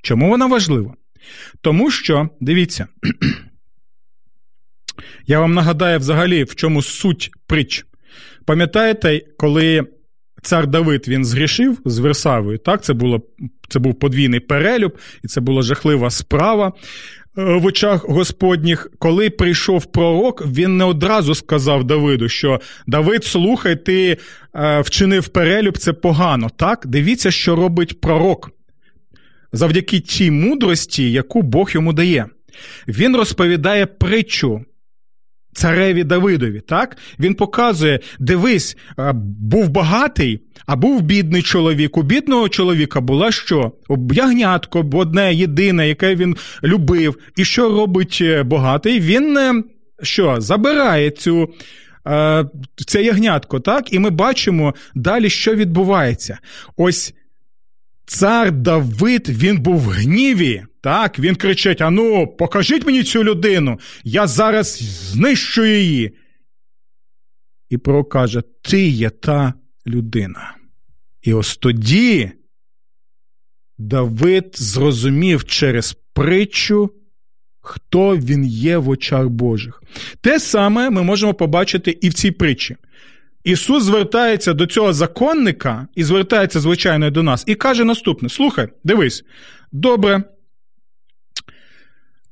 Чому 0.03 0.29
вона 0.29 0.47
важлива? 0.47 0.95
Тому 1.61 1.91
що, 1.91 2.29
дивіться, 2.41 2.87
Я 5.27 5.41
вам 5.41 5.55
нагадаю 5.55 5.99
взагалі, 5.99 6.45
в 6.45 6.55
чому 6.55 6.83
суть 6.83 7.31
притч. 7.47 7.85
Пам'ятаєте, 8.47 9.21
коли 9.37 9.87
цар 10.43 10.67
Давид 10.67 11.09
він 11.09 11.25
згрішив 11.25 11.79
з 11.85 11.99
Версавою, 11.99 12.59
так, 12.59 12.85
це 12.85 12.93
було, 12.93 13.21
це 13.69 13.79
був 13.79 13.99
подвійний 13.99 14.41
перелюб, 14.41 14.99
і 15.25 15.29
це 15.29 15.41
була 15.41 15.63
жахлива 15.63 16.11
справа 16.11 16.67
е, 17.39 17.45
в 17.45 17.65
очах 17.65 18.05
Господніх. 18.09 18.91
Коли 18.99 19.31
прийшов 19.31 19.93
пророк, 19.93 20.47
він 20.47 20.77
не 20.77 20.85
одразу 20.85 21.35
сказав 21.35 21.85
Давиду, 21.85 22.29
що 22.29 22.61
Давид, 22.87 23.25
слухай, 23.25 23.85
ти 23.85 24.17
е, 24.55 24.81
вчинив 24.81 25.29
перелюб, 25.29 25.79
це 25.79 25.93
погано. 25.93 26.51
Так, 26.57 26.87
дивіться, 26.87 27.31
що 27.31 27.57
робить 27.57 28.01
пророк. 28.01 28.51
Завдяки 29.53 30.01
тій 30.01 30.31
мудрості, 30.31 31.13
яку 31.13 31.43
Бог 31.43 31.71
йому 31.75 31.93
дає. 31.93 32.27
Він 32.89 33.17
розповідає 33.17 33.87
притчу 33.87 34.65
цареві 35.53 36.05
Давидові. 36.05 36.61
Так? 36.61 36.97
Він 37.19 37.35
показує: 37.35 38.01
дивись, 38.19 38.77
був 39.39 39.69
багатий, 39.69 40.41
а 40.67 40.77
був 40.77 41.03
бідний 41.03 41.43
чоловік. 41.43 41.97
У 41.97 42.03
бідного 42.03 42.49
чоловіка 42.49 43.01
була 43.01 43.33
що? 43.33 43.73
Ягнятко, 44.13 44.87
одне 44.93 45.35
єдине, 45.35 45.89
яке 45.89 46.15
він 46.15 46.37
любив. 46.65 47.19
І 47.37 47.45
що 47.45 47.69
робить 47.69 48.19
е, 48.21 48.43
багатий? 48.43 49.01
Він 49.01 49.39
е, 49.39 49.63
що, 50.03 50.41
забирає 50.41 51.11
цю. 51.11 51.55
Е, 52.07 52.45
це 52.87 53.03
ягнятко, 53.03 53.61
так? 53.61 53.93
І 53.93 53.99
ми 53.99 54.11
бачимо 54.11 54.75
далі, 54.95 55.31
що 55.31 55.55
відбувається. 55.55 56.39
Ось 56.77 57.15
цар 58.11 58.53
Давид 58.53 59.29
він 59.29 59.59
був 59.59 59.79
в 59.79 59.89
гніві. 59.89 60.65
Так, 60.81 61.19
він 61.19 61.35
кричить: 61.35 61.81
Ану, 61.81 62.27
покажіть 62.27 62.87
мені 62.87 63.03
цю 63.03 63.25
людину, 63.25 63.81
я 64.05 64.27
зараз 64.27 64.79
знищу 64.83 65.65
її. 65.65 66.17
І 67.69 67.79
пророк 67.79 68.13
каже: 68.13 68.43
Ти 68.63 68.89
є 68.89 69.11
та 69.11 69.55
людина. 69.87 70.57
І 71.23 71.35
ось 71.35 71.57
тоді 71.57 72.31
Давид 73.79 74.51
зрозумів 74.55 75.45
через 75.45 75.97
притчу, 76.13 76.91
хто 77.61 78.17
він 78.17 78.45
є 78.45 78.77
в 78.77 78.89
очах 78.89 79.29
Божих. 79.29 79.83
Те 80.21 80.41
саме 80.41 80.91
ми 80.91 81.03
можемо 81.03 81.35
побачити 81.35 81.99
і 82.01 82.09
в 82.09 82.15
цій 82.15 82.31
притчі. 82.31 82.77
Ісус 83.45 83.85
звертається 83.85 84.53
до 84.53 84.67
цього 84.67 84.93
законника 84.93 85.87
і 85.95 86.05
звертається, 86.05 86.61
звичайно, 86.61 87.11
до 87.11 87.23
нас, 87.23 87.45
і 87.47 87.55
каже 87.55 87.85
наступне: 87.85 88.29
Слухай, 88.29 88.69
дивись, 88.85 89.25
добре. 89.73 90.23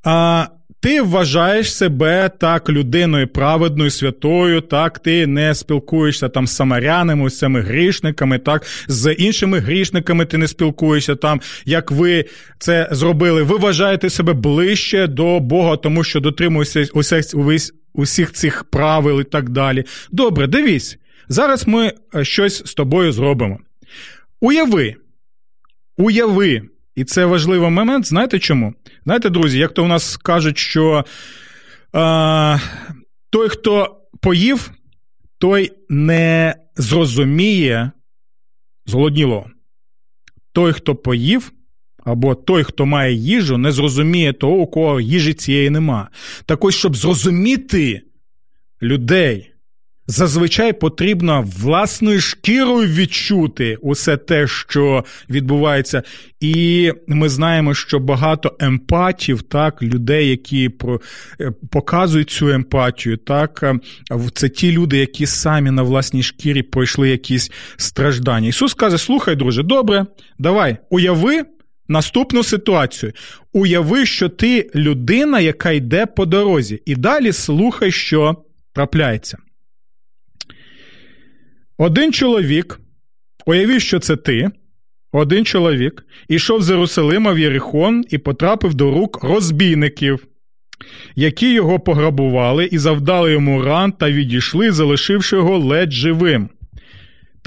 А 0.04 0.46
ти 0.80 1.02
вважаєш 1.02 1.74
себе 1.74 2.30
так 2.38 2.68
людиною 2.68 3.28
праведною, 3.28 3.90
святою, 3.90 4.60
так, 4.60 4.98
ти 4.98 5.26
не 5.26 5.54
спілкуєшся 5.54 6.28
там 6.28 6.46
з 6.46 6.56
самарянами, 6.56 7.30
з 7.30 7.38
цими 7.38 7.60
грішниками, 7.60 8.38
так, 8.38 8.66
з 8.88 9.12
іншими 9.12 9.58
грішниками 9.58 10.24
ти 10.24 10.38
не 10.38 10.48
спілкуєшся 10.48 11.14
там, 11.16 11.40
як 11.64 11.90
ви 11.90 12.24
це 12.58 12.88
зробили. 12.90 13.42
Ви 13.42 13.56
вважаєте 13.56 14.10
себе 14.10 14.32
ближче 14.32 15.06
до 15.06 15.40
Бога, 15.40 15.76
тому 15.76 16.04
що 16.04 16.20
дотримуєшся 16.20 16.86
усіх, 16.94 17.24
усіх 17.98 18.32
цих 18.32 18.64
правил 18.64 19.20
і 19.20 19.24
так 19.24 19.50
далі. 19.50 19.84
Добре, 20.10 20.46
дивись, 20.46 20.98
зараз 21.28 21.68
ми 21.68 21.92
е, 22.14 22.24
щось 22.24 22.66
з 22.66 22.74
тобою 22.74 23.12
зробимо. 23.12 23.58
Уяви, 24.40 24.94
уяви. 25.96 26.62
І 26.94 27.04
це 27.04 27.24
важливий 27.24 27.70
момент. 27.70 28.06
Знаєте 28.06 28.38
чому? 28.38 28.74
Знаєте, 29.04 29.30
друзі, 29.30 29.58
як 29.58 29.74
то 29.74 29.84
у 29.84 29.86
нас 29.86 30.16
кажуть, 30.16 30.58
що 30.58 31.04
е, 31.94 32.60
той, 33.30 33.48
хто 33.48 34.00
поїв, 34.20 34.70
той 35.38 35.72
не 35.88 36.54
зрозуміє 36.76 37.90
зголодніло. 38.86 39.50
Той, 40.52 40.72
хто 40.72 40.96
поїв, 40.96 41.52
або 42.08 42.34
той, 42.34 42.64
хто 42.64 42.86
має 42.86 43.14
їжу, 43.14 43.58
не 43.58 43.72
зрозуміє 43.72 44.32
того, 44.32 44.56
у 44.56 44.66
кого 44.66 45.00
їжі 45.00 45.34
цієї 45.34 45.70
нема. 45.70 46.08
Так 46.46 46.64
ось, 46.64 46.74
щоб 46.74 46.96
зрозуміти 46.96 48.02
людей, 48.82 49.52
зазвичай 50.08 50.72
потрібно 50.72 51.44
власною 51.58 52.20
шкірою 52.20 52.88
відчути 52.88 53.76
усе 53.80 54.16
те, 54.16 54.46
що 54.46 55.04
відбувається. 55.30 56.02
І 56.40 56.92
ми 57.06 57.28
знаємо, 57.28 57.74
що 57.74 57.98
багато 57.98 58.56
емпатів, 58.61 59.42
так, 59.42 59.83
людей, 59.83 60.28
які 60.28 60.70
е, 61.40 61.52
показують 61.70 62.30
цю 62.30 62.48
емпатію, 62.48 63.16
так, 63.16 63.61
е, 63.62 63.78
це 64.33 64.48
ті 64.48 64.72
люди, 64.72 64.98
які 64.98 65.26
самі 65.26 65.70
на 65.70 65.83
власній 65.83 66.22
шкірі 66.22 66.62
пройшли 66.62 67.11
якісь 67.11 67.50
страждання. 67.76 68.48
Ісус 68.48 68.74
каже: 68.74 68.98
слухай, 68.98 69.37
друже, 69.37 69.62
добре, 69.62 70.06
давай, 70.38 70.76
уяви. 70.90 71.44
Наступну 71.88 72.42
ситуацію. 72.42 73.12
Уяви, 73.53 74.07
що 74.07 74.29
ти 74.29 74.70
людина, 74.74 75.40
яка 75.40 75.70
йде 75.70 76.07
по 76.07 76.27
дорозі, 76.27 76.83
і 76.87 76.96
далі 76.96 77.33
слухай, 77.33 77.92
що 77.92 78.37
трапляється. 78.72 79.38
Один 81.79 82.12
чоловік, 82.12 82.81
уявив, 83.46 83.81
що 83.81 83.98
це 83.98 84.16
ти, 84.16 84.51
один 85.12 85.44
чоловік, 85.44 86.07
ішов 86.29 86.62
з 86.62 86.70
Єрусалима 86.70 87.33
в 87.33 87.38
Єрихон 87.38 88.05
і 88.11 88.18
потрапив 88.18 88.74
до 88.74 88.90
рук 88.90 89.24
розбійників, 89.24 90.27
які 91.16 91.53
його 91.53 91.81
пограбували 91.81 92.64
і 92.64 92.79
завдали 92.79 93.33
йому 93.33 93.62
ран 93.62 93.92
та 93.92 94.11
відійшли, 94.11 94.72
залишивши 94.72 95.37
його 95.37 95.59
ледь 95.59 95.92
живим. 95.92 96.48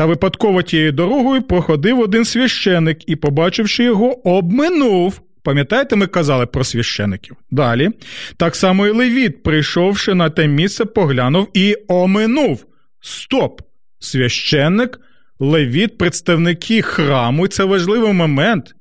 Та 0.02 0.06
випадково 0.06 0.62
тією 0.62 0.92
дорогою 0.92 1.42
проходив 1.42 2.00
один 2.00 2.26
священик 2.26 3.10
і, 3.10 3.16
побачивши 3.16 3.84
його, 3.84 4.30
обминув. 4.38 5.22
Пам'ятаєте, 5.44 5.96
ми 5.96 6.08
казали 6.08 6.46
про 6.46 6.64
священиків? 6.64 7.38
Далі. 7.52 7.90
Так 8.38 8.56
само 8.56 8.88
і 8.88 8.92
Левіт, 8.92 9.44
прийшовши 9.44 10.14
на 10.14 10.30
те 10.30 10.48
місце, 10.48 10.86
поглянув 10.86 11.48
і 11.54 11.78
оминув. 11.88 12.66
Стоп! 13.02 13.62
священник, 14.00 15.00
левіт, 15.40 15.98
представники 15.98 16.82
храму. 16.82 17.46
І 17.46 17.50
це 17.50 17.64
важливий 17.64 18.14
момент. 18.14 18.76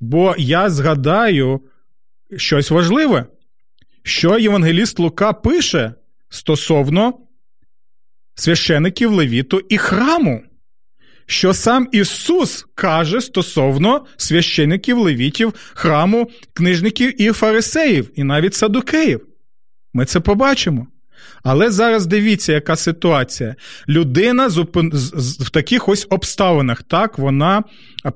Бо 0.00 0.34
я 0.38 0.70
згадаю 0.70 1.60
щось 2.36 2.70
важливе, 2.70 3.26
що 4.02 4.38
Євангеліст 4.38 4.98
Лука 4.98 5.32
пише 5.32 5.94
стосовно 6.28 7.18
священиків 8.34 9.12
Левіту 9.12 9.60
і 9.68 9.78
храму. 9.78 10.42
Що 11.26 11.54
сам 11.54 11.88
Ісус 11.92 12.66
каже 12.74 13.20
стосовно 13.20 14.06
священиків, 14.16 14.98
левітів, 14.98 15.54
храму, 15.74 16.30
книжників 16.52 17.22
і 17.22 17.32
фарисеїв, 17.32 18.10
і 18.14 18.24
навіть 18.24 18.54
садукеїв. 18.54 19.26
Ми 19.94 20.04
це 20.04 20.20
побачимо. 20.20 20.86
Але 21.42 21.70
зараз 21.70 22.06
дивіться, 22.06 22.52
яка 22.52 22.76
ситуація. 22.76 23.54
Людина 23.88 24.46
в 25.40 25.50
таких 25.50 25.88
ось 25.88 26.06
обставинах, 26.10 26.82
так, 26.82 27.18
вона 27.18 27.62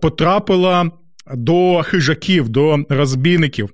потрапила 0.00 0.90
до 1.34 1.82
хижаків, 1.82 2.48
до 2.48 2.78
розбійників. 2.88 3.70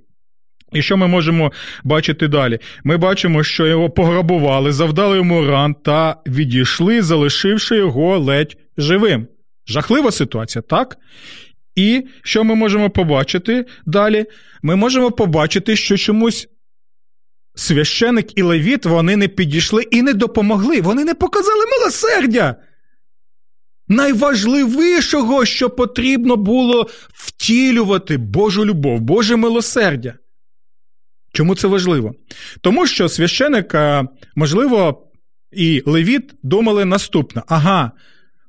І 0.72 0.82
що 0.82 0.96
ми 0.96 1.06
можемо 1.06 1.52
бачити 1.84 2.28
далі? 2.28 2.58
Ми 2.84 2.96
бачимо, 2.96 3.44
що 3.44 3.66
його 3.66 3.90
пограбували, 3.90 4.72
завдали 4.72 5.16
йому 5.16 5.46
ран 5.46 5.74
та 5.74 6.16
відійшли, 6.26 7.02
залишивши 7.02 7.76
його 7.76 8.18
ледь 8.18 8.56
живим. 8.78 9.26
Жахлива 9.66 10.10
ситуація, 10.10 10.62
так? 10.62 10.96
І 11.74 12.04
що 12.22 12.44
ми 12.44 12.54
можемо 12.54 12.90
побачити 12.90 13.66
далі? 13.86 14.26
Ми 14.62 14.76
можемо 14.76 15.10
побачити, 15.10 15.76
що 15.76 15.96
чомусь 15.96 16.48
священик 17.54 18.38
і 18.38 18.42
левіт 18.42 18.86
вони 18.86 19.16
не 19.16 19.28
підійшли 19.28 19.82
і 19.82 20.02
не 20.02 20.12
допомогли. 20.12 20.80
Вони 20.80 21.04
не 21.04 21.14
показали 21.14 21.64
милосердя. 21.78 22.56
Найважливішого, 23.88 25.44
що 25.44 25.70
потрібно 25.70 26.36
було 26.36 26.86
втілювати 27.14 28.16
Божу 28.16 28.64
любов, 28.64 29.00
Боже 29.00 29.36
милосердя. 29.36 30.14
Чому 31.32 31.54
це 31.54 31.68
важливо? 31.68 32.14
Тому 32.60 32.86
що 32.86 33.08
священик, 33.08 33.74
можливо, 34.36 35.06
і 35.52 35.82
левіт 35.86 36.34
думали 36.42 36.84
наступне: 36.84 37.42
ага, 37.48 37.92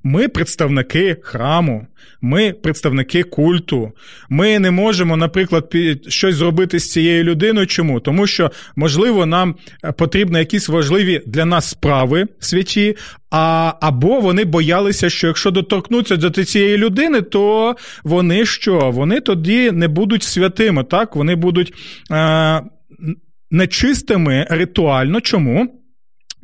ми 0.03 0.27
представники 0.27 1.17
храму, 1.21 1.87
ми 2.21 2.53
представники 2.53 3.23
культу. 3.23 3.91
Ми 4.29 4.59
не 4.59 4.71
можемо, 4.71 5.17
наприклад, 5.17 5.73
щось 6.07 6.35
зробити 6.35 6.79
з 6.79 6.91
цією 6.91 7.23
людиною. 7.23 7.67
Чому? 7.67 7.99
Тому 7.99 8.27
що, 8.27 8.51
можливо, 8.75 9.25
нам 9.25 9.55
е, 9.85 9.91
потрібні 9.91 10.39
якісь 10.39 10.69
важливі 10.69 11.21
для 11.25 11.45
нас 11.45 11.69
справи 11.69 12.27
святі, 12.39 12.95
а, 13.31 13.73
або 13.81 14.19
вони 14.19 14.45
боялися, 14.45 15.09
що 15.09 15.27
якщо 15.27 15.51
доторкнуться 15.51 16.17
до 16.17 16.29
цієї 16.29 16.77
людини, 16.77 17.21
то 17.21 17.75
вони 18.03 18.45
що? 18.45 18.91
Вони 18.91 19.21
тоді 19.21 19.71
не 19.71 19.87
будуть 19.87 20.23
святими, 20.23 20.83
так? 20.83 21.15
Вони 21.15 21.35
будуть. 21.35 21.73
Е, 22.11 22.61
нечистими 23.53 24.47
ритуально. 24.49 25.21
Чому? 25.21 25.82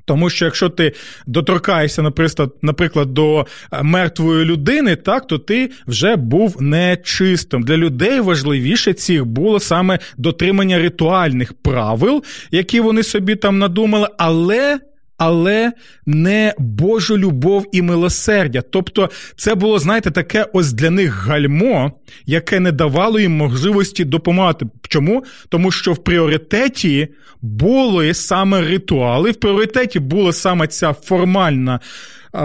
Тому 0.09 0.29
що 0.29 0.45
якщо 0.45 0.69
ти 0.69 0.93
доторкаєшся, 1.27 2.01
наприклад, 2.01 2.53
наприклад, 2.61 3.13
до 3.13 3.45
е, 3.71 3.83
мертвої 3.83 4.45
людини, 4.45 4.95
так 4.95 5.27
то 5.27 5.37
ти 5.37 5.71
вже 5.87 6.15
був 6.15 6.61
нечистим. 6.61 7.63
Для 7.63 7.77
людей 7.77 8.19
важливіше 8.19 8.93
цих 8.93 9.25
було 9.25 9.59
саме 9.59 9.99
дотримання 10.17 10.77
ритуальних 10.77 11.53
правил, 11.53 12.23
які 12.51 12.79
вони 12.79 13.03
собі 13.03 13.35
там 13.35 13.59
надумали, 13.59 14.07
але 14.17 14.79
але 15.19 15.71
не 16.05 16.53
Божу 16.57 17.17
любов 17.17 17.65
і 17.71 17.81
милосердя. 17.81 18.61
Тобто, 18.61 19.09
це 19.35 19.55
було, 19.55 19.79
знаєте, 19.79 20.11
таке 20.11 20.45
ось 20.53 20.73
для 20.73 20.89
них 20.89 21.25
гальмо, 21.25 21.91
яке 22.25 22.59
не 22.59 22.71
давало 22.71 23.19
їм 23.19 23.31
можливості 23.31 24.05
допомагати. 24.05 24.65
Чому? 24.89 25.23
Тому 25.49 25.71
що 25.71 25.93
в 25.93 26.03
пріоритеті 26.03 27.07
були 27.41 28.13
саме 28.13 28.61
ритуали, 28.61 29.31
в 29.31 29.35
пріоритеті 29.35 29.99
була 29.99 30.33
саме 30.33 30.67
ця 30.67 30.93
формальна, 30.93 31.79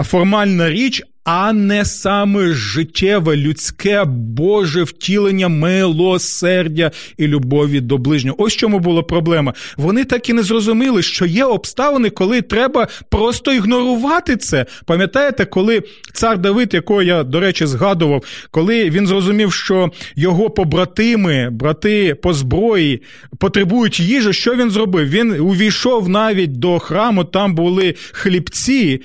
формальна 0.03 0.69
річ, 0.69 1.03
а 1.25 1.53
не 1.53 1.85
саме 1.85 2.53
життєве, 2.53 3.35
людське 3.35 4.03
Боже 4.07 4.83
втілення 4.83 5.47
милосердя 5.47 6.91
і 7.17 7.27
любові 7.27 7.81
до 7.81 7.97
ближнього. 7.97 8.43
Ось 8.43 8.53
чому 8.53 8.79
була 8.79 9.03
проблема. 9.03 9.53
Вони 9.77 10.05
так 10.05 10.29
і 10.29 10.33
не 10.33 10.43
зрозуміли, 10.43 11.03
що 11.03 11.25
є 11.25 11.45
обставини, 11.45 12.09
коли 12.09 12.41
треба 12.41 12.87
просто 13.09 13.53
ігнорувати 13.53 14.37
це. 14.37 14.65
Пам'ятаєте, 14.85 15.45
коли 15.45 15.83
цар 16.13 16.37
Давид, 16.37 16.73
якого 16.73 17.01
я, 17.01 17.23
до 17.23 17.39
речі, 17.39 17.65
згадував, 17.65 18.23
коли 18.51 18.89
він 18.89 19.07
зрозумів, 19.07 19.53
що 19.53 19.91
його 20.15 20.49
побратими, 20.49 21.49
брати 21.51 22.15
по 22.15 22.33
зброї 22.33 23.01
потребують 23.39 23.99
їжі, 23.99 24.33
що 24.33 24.55
він 24.55 24.71
зробив? 24.71 25.09
Він 25.09 25.31
увійшов 25.31 26.09
навіть 26.09 26.59
до 26.59 26.79
храму, 26.79 27.23
там 27.23 27.55
були 27.55 27.95
хлібці 28.11 29.01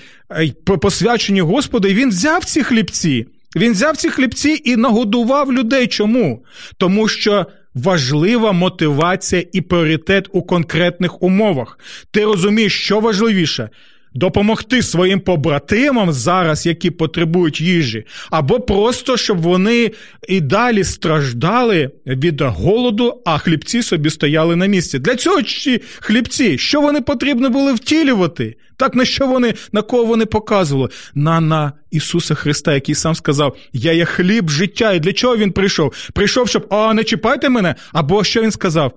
посвячені 0.64 1.40
Господу, 1.40 1.88
і 1.88 1.94
він 1.94 2.10
взяв 2.11 2.44
ці 2.44 2.62
хлібці. 2.62 3.27
Він 3.57 3.73
взяв 3.73 3.96
ці 3.96 4.11
хлібці 4.11 4.61
і 4.64 4.77
нагодував 4.77 5.53
людей. 5.53 5.87
Чому? 5.87 6.44
Тому 6.77 7.09
що 7.09 7.46
важлива 7.75 8.53
мотивація 8.53 9.44
і 9.53 9.61
пріоритет 9.61 10.29
у 10.33 10.42
конкретних 10.42 11.23
умовах. 11.23 11.79
Ти 12.11 12.25
розумієш, 12.25 12.81
що 12.85 13.01
важливіше? 13.01 13.68
Допомогти 14.14 14.83
своїм 14.83 15.20
побратимам 15.20 16.12
зараз, 16.12 16.66
які 16.66 16.90
потребують 16.90 17.61
їжі, 17.61 18.05
або 18.31 18.61
просто 18.61 19.16
щоб 19.16 19.40
вони 19.40 19.90
і 20.29 20.40
далі 20.40 20.85
страждали 20.85 21.90
від 22.07 22.40
голоду, 22.40 23.23
а 23.27 23.38
хлібці 23.38 23.83
собі 23.83 24.11
стояли 24.11 24.57
на 24.57 24.66
місці. 24.66 24.99
Для 24.99 25.16
цього 25.16 25.42
ці 25.42 25.83
хлібці, 26.01 26.59
що 26.59 26.81
вони 26.81 27.01
потрібно 27.01 27.51
були 27.51 27.73
втілювати? 27.73 28.57
Так 28.77 28.94
на 28.94 29.05
що 29.05 29.27
вони 29.27 29.55
на 29.73 29.83
кого 29.83 30.05
вони 30.05 30.27
показували? 30.27 30.88
На 31.14 31.40
на 31.40 31.73
Ісуса 31.90 32.35
Христа, 32.35 32.75
який 32.75 32.94
сам 32.94 33.14
сказав: 33.14 33.57
Я 33.73 33.92
є 33.92 34.05
хліб 34.05 34.51
життя. 34.51 34.92
І 34.92 35.01
для 35.01 35.12
чого 35.12 35.37
він 35.37 35.53
прийшов? 35.53 35.94
Прийшов, 36.12 36.49
щоб 36.49 36.66
а 36.70 36.94
не 36.94 37.05
чіпайте 37.05 37.49
мене. 37.49 37.75
Або 37.92 38.25
що 38.25 38.42
він 38.42 38.51
сказав? 38.51 38.92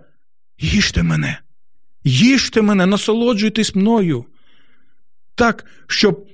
Їжте 0.60 1.04
мене, 1.04 1.40
їжте 2.04 2.62
мене, 2.62 2.86
насолоджуйтесь 2.86 3.76
мною 3.76 4.26
так, 5.36 5.66
щоб 5.88 6.28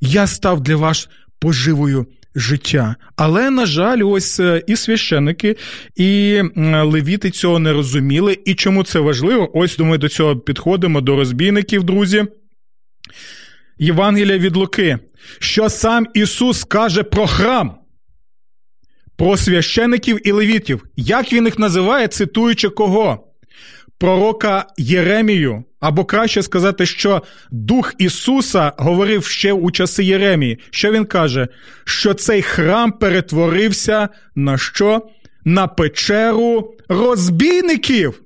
я 0.00 0.26
став 0.26 0.60
для 0.60 0.76
вас 0.76 1.08
поживою 1.38 2.06
життя. 2.34 2.96
Але, 3.16 3.50
на 3.50 3.66
жаль, 3.66 4.02
ось 4.04 4.40
е, 4.40 4.62
і 4.66 4.76
священники, 4.76 5.56
і 5.96 6.42
левіти 6.66 7.30
цього 7.30 7.58
не 7.58 7.72
розуміли. 7.72 8.38
І 8.44 8.54
чому 8.54 8.84
це 8.84 8.98
важливо? 8.98 9.58
Ось 9.58 9.78
ми 9.78 9.98
до 9.98 10.08
цього 10.08 10.36
підходимо 10.36 11.00
до 11.00 11.16
розбійників, 11.16 11.84
друзі. 11.84 12.24
Євангелія 13.78 14.38
від 14.38 14.56
Луки, 14.56 14.98
що 15.38 15.68
сам 15.68 16.06
Ісус 16.14 16.64
каже 16.64 17.02
про 17.02 17.26
храм, 17.26 17.74
про 19.16 19.36
священиків 19.36 20.28
і 20.28 20.32
левітів. 20.32 20.84
Як 20.96 21.32
він 21.32 21.44
їх 21.44 21.58
називає, 21.58 22.08
цитуючи 22.08 22.68
кого? 22.68 23.32
Пророка 23.98 24.66
Єремію, 24.76 25.64
або 25.80 26.04
краще 26.04 26.42
сказати, 26.42 26.86
що 26.86 27.22
Дух 27.50 27.94
Ісуса 27.98 28.72
говорив 28.76 29.24
ще 29.24 29.52
у 29.52 29.70
часи 29.70 30.04
Єремії. 30.04 30.58
Що 30.70 30.92
він 30.92 31.04
каже? 31.04 31.48
Що 31.84 32.14
цей 32.14 32.42
храм 32.42 32.92
перетворився 32.92 34.08
на 34.34 34.58
що? 34.58 35.08
На 35.44 35.66
печеру 35.66 36.74
розбійників. 36.88 38.22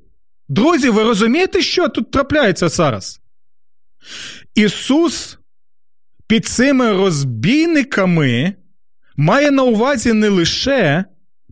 Друзі, 0.48 0.90
ви 0.90 1.02
розумієте, 1.02 1.62
що 1.62 1.88
тут 1.88 2.10
трапляється 2.10 2.68
зараз? 2.68 3.20
Ісус 4.54 5.38
під 6.26 6.46
цими 6.46 6.92
розбійниками 6.92 8.54
має 9.16 9.50
на 9.50 9.62
увазі 9.62 10.12
не 10.12 10.28
лише 10.28 11.04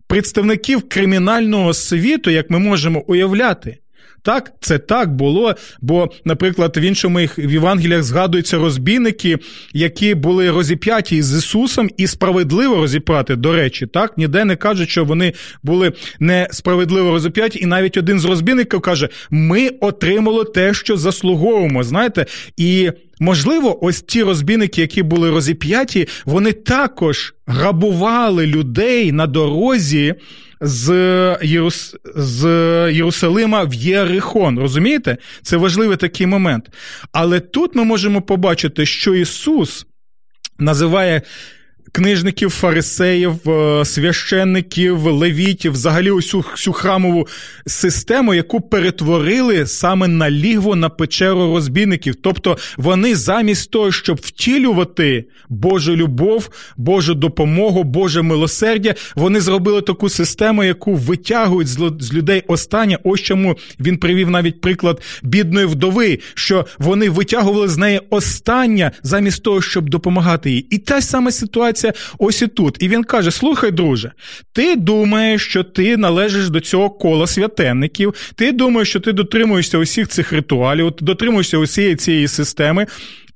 представників 0.07 0.89
кримінального 0.89 1.73
світу, 1.73 2.29
як 2.29 2.49
ми 2.49 2.59
можемо 2.59 3.03
уявляти. 3.07 3.77
Так, 4.21 4.53
це 4.61 4.77
так 4.77 5.15
було. 5.15 5.55
Бо, 5.81 6.09
наприклад, 6.25 6.77
в 6.77 6.79
іншому 6.79 7.19
в 7.37 7.51
Євангеліях 7.51 8.03
згадуються 8.03 8.57
розбійники, 8.57 9.37
які 9.73 10.15
були 10.15 10.51
розіп'яті 10.51 11.21
з 11.21 11.37
Ісусом 11.37 11.89
і 11.97 12.07
справедливо 12.07 12.75
розіп'яти, 12.75 13.35
до 13.35 13.53
речі, 13.53 13.87
так 13.87 14.17
ніде 14.17 14.45
не 14.45 14.55
кажуть, 14.55 14.89
що 14.89 15.05
вони 15.05 15.33
були 15.63 15.93
несправедливо 16.19 17.11
розіп'яті, 17.11 17.59
і 17.59 17.65
навіть 17.65 17.97
один 17.97 18.19
з 18.19 18.25
розбійників 18.25 18.81
каже: 18.81 19.09
ми 19.29 19.69
отримали 19.69 20.45
те, 20.45 20.73
що 20.73 20.97
заслуговуємо. 20.97 21.83
Знаєте, 21.83 22.25
і. 22.57 22.91
Можливо, 23.21 23.85
ось 23.85 24.01
ті 24.01 24.23
розбійники, 24.23 24.81
які 24.81 25.03
були 25.03 25.29
розіп'яті, 25.29 26.07
вони 26.25 26.51
також 26.51 27.33
грабували 27.47 28.47
людей 28.47 29.11
на 29.11 29.27
дорозі 29.27 30.15
з 30.61 30.91
Єрус... 31.41 31.95
з 32.15 32.45
Єрусалима 32.93 33.63
в 33.63 33.73
Єрихон. 33.73 34.59
Розумієте? 34.59 35.17
Це 35.41 35.57
важливий 35.57 35.97
такий 35.97 36.27
момент. 36.27 36.69
Але 37.11 37.39
тут 37.39 37.75
ми 37.75 37.83
можемо 37.83 38.21
побачити, 38.21 38.85
що 38.85 39.15
Ісус 39.15 39.85
називає 40.59 41.21
книжників, 41.91 42.49
фарисеїв, 42.49 43.49
е, 43.49 43.85
священників, 43.85 44.99
левітів, 44.99 45.71
взагалі 45.71 46.11
усю 46.11 46.39
всю 46.39 46.73
храмову 46.73 47.27
систему, 47.67 48.33
яку 48.33 48.61
перетворили 48.61 49.65
саме 49.65 50.07
на 50.07 50.31
лігво 50.31 50.75
на 50.75 50.89
печеру 50.89 51.53
розбійників. 51.53 52.15
Тобто 52.15 52.57
вони 52.77 53.15
замість 53.15 53.71
того, 53.71 53.91
щоб 53.91 54.17
втілювати 54.17 55.25
Божу 55.49 55.95
любов, 55.95 56.49
Божу 56.77 57.13
допомогу, 57.13 57.83
Боже 57.83 58.21
милосердя, 58.21 58.95
вони 59.15 59.41
зробили 59.41 59.81
таку 59.81 60.09
систему, 60.09 60.63
яку 60.63 60.95
витягують 60.95 61.67
з 61.99 62.13
людей 62.13 62.43
останнє. 62.47 62.97
Ось 63.03 63.21
чому 63.21 63.57
він 63.79 63.97
привів 63.97 64.29
навіть 64.29 64.61
приклад 64.61 65.01
бідної 65.23 65.65
вдови, 65.65 66.19
що 66.33 66.65
вони 66.77 67.09
витягували 67.09 67.67
з 67.67 67.77
неї 67.77 68.01
останнє 68.09 68.91
замість 69.03 69.43
того, 69.43 69.61
щоб 69.61 69.89
допомагати 69.89 70.51
їй. 70.51 70.67
І 70.69 70.77
та 70.77 71.01
сама 71.01 71.31
ситуація 71.31 71.78
відбувається 71.83 71.93
ось 72.17 72.41
і 72.41 72.47
тут. 72.47 72.77
І 72.79 72.87
він 72.87 73.03
каже: 73.03 73.31
Слухай, 73.31 73.71
друже, 73.71 74.11
ти 74.53 74.75
думаєш, 74.75 75.45
що 75.45 75.63
ти 75.63 75.97
належиш 75.97 76.49
до 76.49 76.59
цього 76.59 76.89
кола 76.89 77.27
святенників, 77.27 78.13
ти 78.35 78.51
думаєш, 78.51 78.89
що 78.89 78.99
ти 78.99 79.11
дотримуєшся 79.11 79.77
усіх 79.77 80.07
цих 80.07 80.31
ритуалів, 80.31 80.93
дотримуєшся 81.01 81.57
усієї 81.57 81.95
цієї 81.95 82.27
системи. 82.27 82.87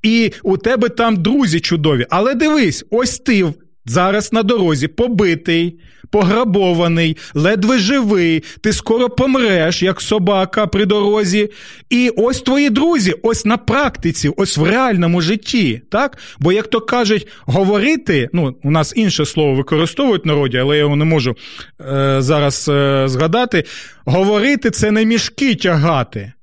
І 0.04 0.32
у 0.44 0.58
тебе 0.58 0.90
там 0.90 1.16
друзі 1.16 1.60
чудові. 1.60 2.06
Але 2.10 2.34
дивись, 2.34 2.86
ось 2.90 3.20
ти 3.20 3.54
зараз 3.86 4.34
на 4.34 4.44
дорозі 4.44 4.88
побитий, 4.88 5.80
пограбований, 6.10 7.18
ледве 7.34 7.78
живий, 7.78 8.44
ти 8.62 8.74
скоро 8.74 9.10
помреш, 9.10 9.84
як 9.84 10.02
собака 10.02 10.68
при 10.68 10.86
дорозі. 10.86 11.50
І 11.90 12.10
ось 12.18 12.42
твої 12.42 12.70
друзі, 12.70 13.16
ось 13.24 13.46
на 13.46 13.58
практиці, 13.58 14.30
ось 14.38 14.58
в 14.58 14.64
реальному 14.64 15.22
житті. 15.22 15.82
так? 15.92 16.18
Бо, 16.40 16.52
як 16.52 16.68
то 16.68 16.82
кажуть, 16.82 17.28
говорити, 17.42 18.30
ну, 18.34 18.56
у 18.64 18.72
нас 18.72 18.94
інше 18.96 19.26
слово 19.26 19.56
використовують 19.56 20.26
в 20.26 20.28
народі, 20.28 20.58
але 20.58 20.76
я 20.76 20.82
його 20.82 20.96
не 20.96 21.06
можу 21.06 21.36
е, 21.82 22.16
зараз 22.20 22.70
е, 22.70 23.04
згадати. 23.08 23.64
Говорити 24.06 24.72
це 24.72 24.92
не 24.92 25.06
мішки 25.06 25.56
тягати. 25.56 26.34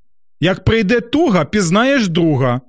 Як 0.41 0.65
прийде 0.65 1.01
туга, 1.01 1.45
пізнаєш 1.45 2.09
друга. 2.09 2.61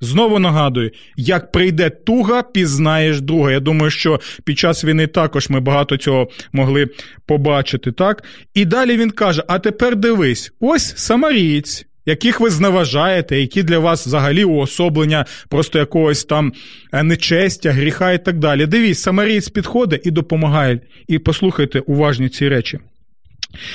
Знову 0.00 0.38
нагадую, 0.38 0.90
як 1.16 1.52
прийде 1.52 1.90
туга, 1.90 2.42
пізнаєш 2.42 3.20
друга. 3.20 3.52
Я 3.52 3.60
думаю, 3.60 3.90
що 3.90 4.20
під 4.44 4.58
час 4.58 4.84
війни 4.84 5.06
також 5.06 5.48
ми 5.50 5.60
багато 5.60 5.96
цього 5.96 6.28
могли 6.52 6.86
побачити, 7.26 7.92
так? 7.92 8.24
І 8.54 8.64
далі 8.64 8.96
він 8.96 9.10
каже: 9.10 9.42
а 9.48 9.58
тепер 9.58 9.96
дивись, 9.96 10.52
ось 10.60 10.96
самарієць, 10.96 11.86
яких 12.06 12.40
ви 12.40 12.50
зневажаєте, 12.50 13.40
які 13.40 13.62
для 13.62 13.78
вас 13.78 14.06
взагалі 14.06 14.44
уособлення 14.44 15.24
просто 15.48 15.78
якогось 15.78 16.24
там 16.24 16.52
е, 16.92 17.02
нечестя, 17.02 17.70
гріха 17.70 18.12
і 18.12 18.24
так 18.24 18.38
далі. 18.38 18.66
Дивись, 18.66 19.02
самарієць 19.02 19.48
підходить 19.48 20.06
і 20.06 20.10
допомагає. 20.10 20.80
І 21.08 21.18
послухайте 21.18 21.80
уважні 21.80 22.28
ці 22.28 22.48
речі. 22.48 22.78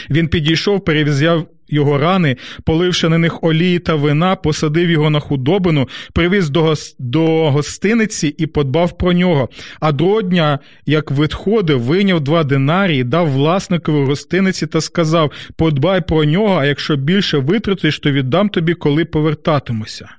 Він 0.10 0.28
підійшов, 0.28 0.86
перев'язав 0.86 1.48
його 1.72 1.98
рани, 1.98 2.38
поливши 2.65 3.10
на 3.10 3.17
них 3.17 3.44
олії 3.44 3.80
та 3.80 3.96
вина, 3.96 4.36
посадив 4.36 4.89
його 4.89 5.10
на 5.10 5.20
худобину, 5.20 5.89
привіз 6.13 6.50
до 6.50 6.62
гос... 6.62 6.96
до 7.00 7.52
гостиниці 7.52 8.28
і 8.28 8.48
подбав 8.48 8.98
про 8.98 9.13
нього. 9.13 9.50
А 9.80 9.91
другого 9.91 10.22
дня, 10.22 10.60
як 10.86 11.12
відходив, 11.12 11.82
вийняв 11.82 12.22
два 12.22 12.44
динарії, 12.44 13.04
дав 13.04 13.32
власникові 13.32 14.06
гостиниці 14.06 14.67
та 14.67 14.82
сказав: 14.82 15.32
Подбай 15.56 16.02
про 16.08 16.26
нього, 16.26 16.56
а 16.56 16.65
якщо 16.65 16.96
більше 16.96 17.38
витратиш, 17.38 18.00
то 18.00 18.12
віддам 18.12 18.50
тобі, 18.50 18.74
коли 18.74 19.06
повертатимуся. 19.06 20.10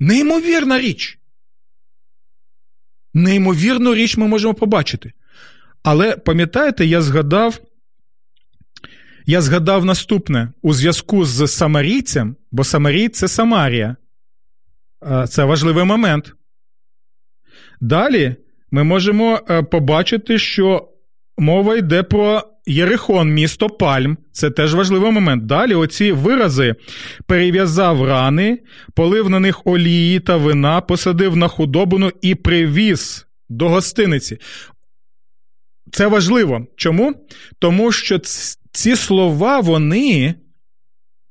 Неймовірна 0.00 0.80
річ. 0.80 1.18
Неймовірну 3.14 3.94
річ 3.94 4.16
ми 4.16 4.26
можемо 4.26 4.54
побачити. 4.54 5.12
Але 5.82 6.16
пам'ятаєте, 6.16 6.86
я 6.86 7.02
згадав 7.02 7.60
я 9.28 9.40
згадав 9.40 9.84
наступне 9.84 10.52
у 10.62 10.72
зв'язку 10.72 11.24
з 11.24 11.48
Самарійцем, 11.48 12.36
бо 12.52 12.64
Самарій 12.64 13.08
це 13.08 13.28
Самарія. 13.28 13.96
Це 15.28 15.44
важливий 15.44 15.84
момент. 15.84 16.34
Далі 17.80 18.36
ми 18.70 18.84
можемо 18.84 19.40
е, 19.50 19.62
побачити, 19.62 20.38
що 20.38 20.88
мова 21.38 21.76
йде 21.76 22.02
про 22.02 22.42
Єрихон, 22.66 23.30
місто 23.30 23.68
Пальм. 23.68 24.16
Це 24.32 24.50
теж 24.50 24.74
важливий 24.74 25.10
момент. 25.10 25.46
Далі 25.46 25.74
оці 25.74 26.12
вирази 26.12 26.74
перев'язав 27.26 28.04
рани, 28.04 28.58
полив 28.94 29.30
на 29.30 29.40
них 29.40 29.66
олії 29.66 30.20
та 30.20 30.36
вина, 30.36 30.80
посадив 30.80 31.36
на 31.36 31.48
худобину 31.48 32.12
і 32.22 32.34
привіз 32.34 33.26
до 33.48 33.68
гостиниці. 33.68 34.38
Це 35.92 36.06
важливо. 36.06 36.66
Чому? 36.76 37.14
Тому 37.58 37.92
що 37.92 38.18
ці 38.72 38.96
слова, 38.96 39.60
вони, 39.60 40.34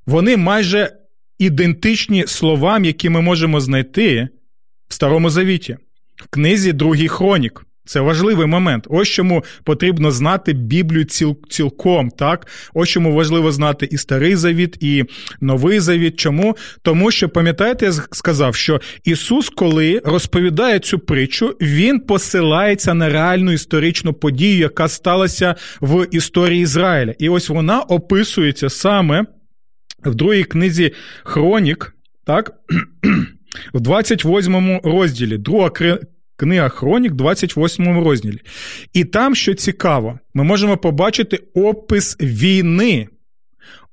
вони 0.06 0.38
майже 0.38 0.98
ідентичні 1.40 2.28
словам, 2.28 2.86
які 2.86 3.10
ми 3.10 3.22
можемо 3.22 3.60
знайти 3.60 4.28
в 4.88 4.94
Старому 4.94 5.30
Завіті, 5.30 5.78
в 6.16 6.28
книзі 6.30 6.74
Другий 6.74 7.08
Хронік. 7.08 7.67
Це 7.88 8.00
важливий 8.00 8.48
момент. 8.48 8.88
Ось 8.90 9.08
чому 9.08 9.44
потрібно 9.64 10.12
знати 10.12 10.54
Біблію 10.54 11.04
ціл, 11.04 11.38
цілком. 11.50 12.10
так? 12.10 12.48
Ось 12.74 12.90
чому 12.90 13.14
важливо 13.14 13.52
знати 13.52 13.88
і 13.92 13.98
Старий 13.98 14.36
Завіт, 14.36 14.78
і 14.80 15.04
Новий 15.42 15.80
Завіт. 15.80 16.20
Чому? 16.20 16.58
Тому 16.82 17.12
що, 17.12 17.30
пам'ятаєте, 17.30 17.86
я 17.86 17.92
сказав, 17.92 18.56
що 18.56 18.82
Ісус, 19.04 19.50
коли 19.50 20.02
розповідає 20.06 20.80
цю 20.80 21.00
притчу, 21.00 21.56
Він 21.62 22.00
посилається 22.00 22.94
на 22.94 23.10
реальну 23.10 23.52
історичну 23.52 24.14
подію, 24.14 24.60
яка 24.60 24.88
сталася 24.88 25.56
в 25.82 26.08
історії 26.12 26.62
Ізраїля. 26.62 27.14
І 27.20 27.30
ось 27.30 27.50
вона 27.50 27.82
описується 27.82 28.70
саме 28.70 29.26
в 30.06 30.16
другій 30.16 30.44
книзі 30.44 30.92
Хронік, 31.24 31.96
так? 32.26 32.52
В 33.74 33.80
28 33.80 34.80
розділі, 34.84 35.38
друга 35.38 35.70
Книга 36.38 36.70
Хронік, 36.70 37.14
28 37.14 38.04
розділі. 38.04 38.40
І 38.94 39.04
там, 39.04 39.36
що 39.36 39.54
цікаво, 39.54 40.20
ми 40.34 40.44
можемо 40.44 40.78
побачити 40.78 41.40
опис 41.54 42.18
війни. 42.22 43.08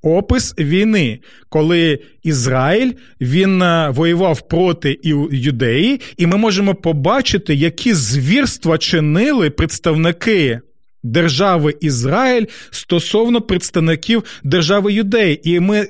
Опис 0.02 0.54
війни, 0.58 1.20
коли 1.48 1.98
Ізраїль 2.22 2.92
він 3.20 3.62
е, 3.62 3.90
воював 3.90 4.48
проти 4.48 5.00
юдеї, 5.32 6.00
і 6.16 6.26
ми 6.26 6.36
можемо 6.36 6.74
побачити, 6.74 7.54
які 7.54 7.94
звірства 7.94 8.78
чинили 8.78 9.50
представники 9.50 10.60
держави 11.02 11.74
Ізраїль 11.80 12.46
стосовно 12.70 13.40
представників 13.40 14.24
держави 14.44 14.92
юдеї. 14.92 15.50
І 15.50 15.60
ми 15.60 15.88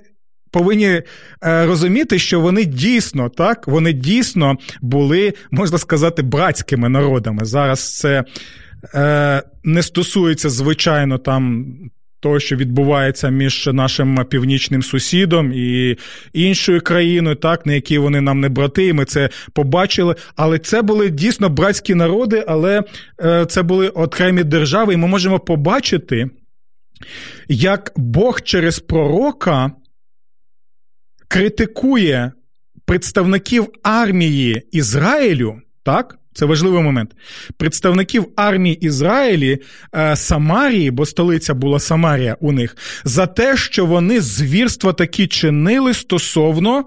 повинні 0.55 0.87
е, 0.87 1.03
розуміти, 1.43 2.19
що 2.19 2.41
вони 2.41 2.65
дійсно 2.65 3.29
так, 3.29 3.69
вони 3.69 3.93
дійсно 3.93 4.57
були, 4.81 5.33
можна 5.51 5.79
сказати, 5.79 6.23
братськими 6.23 6.89
народами. 6.89 7.45
Зараз 7.45 7.97
це 7.99 8.25
е, 8.95 9.43
не 9.65 9.83
стосується, 9.83 10.51
звичайно, 10.51 11.19
там. 11.19 11.67
Того, 12.21 12.41
що 12.41 12.57
відбувається 12.57 13.31
між 13.31 13.67
нашим 13.73 14.25
північним 14.31 14.83
сусідом 14.83 15.53
і 15.53 15.97
іншою 16.33 16.81
країною, 16.81 17.37
так, 17.37 17.67
на 17.67 17.73
якій 17.73 17.99
вони 17.99 18.21
нам 18.21 18.41
не 18.41 18.49
брати, 18.49 18.87
і 18.87 18.93
ми 18.93 19.05
це 19.05 19.31
побачили. 19.53 20.15
Але 20.37 20.59
це 20.59 20.83
були 20.83 21.11
дійсно 21.11 21.49
братські 21.49 21.95
народи, 21.95 22.45
але 22.49 22.83
е, 23.25 23.47
це 23.47 23.63
були 23.63 23.89
окремі 23.89 24.45
держави, 24.45 24.95
і 24.95 24.97
ми 24.97 25.09
можемо 25.09 25.39
побачити, 25.39 26.31
як 27.49 27.93
Бог 27.97 28.41
через 28.41 28.79
пророка 28.79 29.73
критикує 31.29 32.33
представників 32.85 33.69
армії 33.83 34.63
Ізраїлю, 34.73 35.61
так? 35.83 36.19
Це 36.35 36.47
важливий 36.47 36.83
момент. 36.83 37.11
Представників 37.57 38.27
армії 38.37 38.75
Ізраїлі 38.75 39.59
е, 39.95 40.17
Самарії, 40.17 40.91
бо 40.91 41.07
столиця 41.07 41.55
була 41.55 41.81
Самарія 41.81 42.37
у 42.41 42.53
них, 42.53 42.77
за 43.05 43.27
те, 43.27 43.57
що 43.57 43.87
вони 43.87 44.21
звірства 44.21 44.93
такі 44.93 45.27
чинили 45.27 45.95
стосовно 45.95 46.85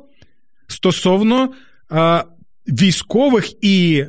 стосовно 0.67 1.54
е, 1.91 2.23
військових 2.67 3.63
і 3.63 4.06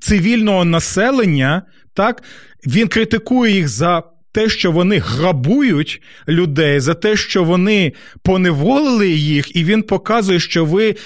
цивільного 0.00 0.64
населення, 0.64 1.62
так, 1.94 2.22
він 2.66 2.88
критикує 2.88 3.52
їх 3.52 3.68
за 3.68 4.02
те, 4.32 4.48
що 4.48 4.72
вони 4.72 4.98
грабують 4.98 6.02
людей, 6.28 6.80
за 6.80 6.94
те, 6.94 7.16
що 7.16 7.44
вони 7.44 7.92
поневолили 8.22 9.08
їх, 9.08 9.56
і 9.56 9.64
він 9.64 9.82
показує, 9.82 10.40
що 10.40 10.64
ви 10.64 10.96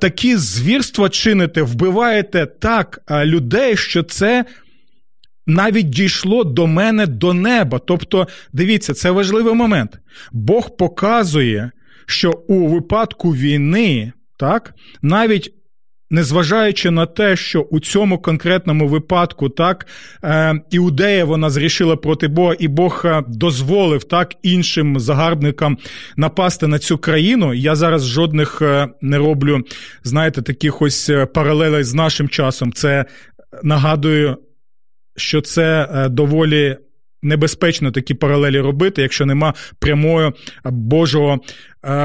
такі 0.00 0.36
звірства 0.36 1.08
чините, 1.08 1.62
вбиваєте 1.62 2.46
так 2.46 3.00
людей, 3.10 3.76
що 3.76 4.02
це. 4.02 4.44
Навіть 5.46 5.90
дійшло 5.90 6.44
до 6.44 6.66
мене 6.66 7.06
до 7.06 7.34
неба. 7.34 7.78
Тобто, 7.86 8.28
дивіться, 8.52 8.94
це 8.94 9.10
важливий 9.10 9.54
момент. 9.54 9.98
Бог 10.32 10.76
показує, 10.76 11.70
що 12.06 12.30
у 12.30 12.66
випадку 12.66 13.30
війни, 13.30 14.12
так, 14.36 14.74
навіть 15.02 15.52
Незважаючи 16.12 16.90
на 16.90 17.06
те, 17.06 17.36
що 17.36 17.60
у 17.60 17.80
цьому 17.80 18.18
конкретному 18.18 18.88
випадку 18.88 19.48
так 19.48 19.86
е, 20.24 20.60
іудея 20.70 21.24
вона 21.24 21.50
зрішила 21.50 21.96
проти 21.96 22.28
Бога, 22.28 22.54
і 22.58 22.68
Бог 22.68 23.02
е, 23.04 23.22
дозволив 23.28 24.04
так 24.04 24.34
іншим 24.42 25.00
загарбникам 25.00 25.78
напасти 26.16 26.66
на 26.66 26.78
цю 26.78 26.98
країну. 26.98 27.54
Я 27.54 27.76
зараз 27.76 28.06
жодних 28.06 28.62
е, 28.62 28.88
не 29.00 29.18
роблю, 29.18 29.60
знаєте, 30.04 30.42
таких 30.42 30.82
ось 30.82 31.10
паралелей 31.34 31.84
з 31.84 31.94
нашим 31.94 32.28
часом. 32.28 32.72
Це 32.72 33.04
нагадую, 33.62 34.36
що 35.16 35.40
це 35.40 35.88
доволі 36.10 36.76
небезпечно 37.22 37.90
такі 37.90 38.14
паралелі 38.14 38.60
робити, 38.60 39.02
якщо 39.02 39.26
нема 39.26 39.54
прямого 39.78 40.32
Божого 40.64 41.40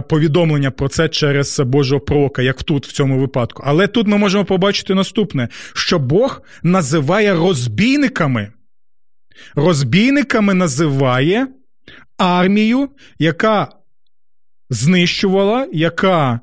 повідомлення 0.10 0.72
про 0.72 0.88
це 0.88 1.10
через 1.10 1.60
Божого 1.60 2.02
пророка, 2.02 2.42
як 2.42 2.64
тут 2.64 2.88
в 2.88 2.92
цьому 2.92 3.20
випадку. 3.20 3.64
Але 3.66 3.88
тут 3.88 4.08
ми 4.08 4.18
можемо 4.18 4.46
побачити 4.46 4.94
наступне: 4.96 5.50
що 5.74 6.00
Бог 6.00 6.42
називає 6.64 7.34
розбійниками. 7.34 8.52
Розбійниками 9.56 10.54
називає 10.54 11.48
армію, 12.18 12.90
яка 13.20 13.68
знищувала, 14.70 15.68
яка 15.74 16.40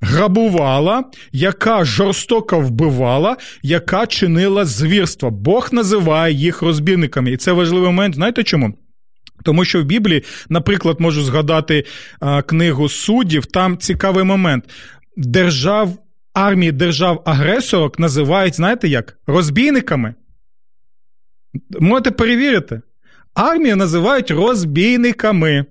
грабувала, 0.00 1.04
яка 1.32 1.84
жорстоко 1.84 2.60
вбивала, 2.60 3.36
яка 3.62 4.06
чинила 4.06 4.64
звірства. 4.64 5.30
Бог 5.30 5.68
називає 5.72 6.34
їх 6.34 6.62
розбірниками. 6.62 7.30
І 7.30 7.36
це 7.36 7.52
важливий 7.52 7.86
момент. 7.86 8.14
Знаєте 8.14 8.44
чому? 8.44 8.74
Тому 9.44 9.64
що 9.64 9.82
в 9.82 9.84
Біблії, 9.84 10.24
наприклад, 10.48 11.00
можу 11.00 11.22
згадати 11.22 11.84
а, 12.20 12.42
книгу 12.42 12.88
суддів, 12.88 13.46
там 13.46 13.78
цікавий 13.78 14.24
момент. 14.24 14.64
Держав, 15.16 15.90
армії 16.34 16.72
держав-агресорок 16.72 17.98
називають, 17.98 18.54
знаєте 18.54 18.88
як? 18.88 19.18
Розбійниками. 19.26 20.14
Можете 21.80 22.10
перевірити. 22.10 22.80
Армію 23.34 23.76
називають 23.76 24.30
розбійниками. 24.30 25.64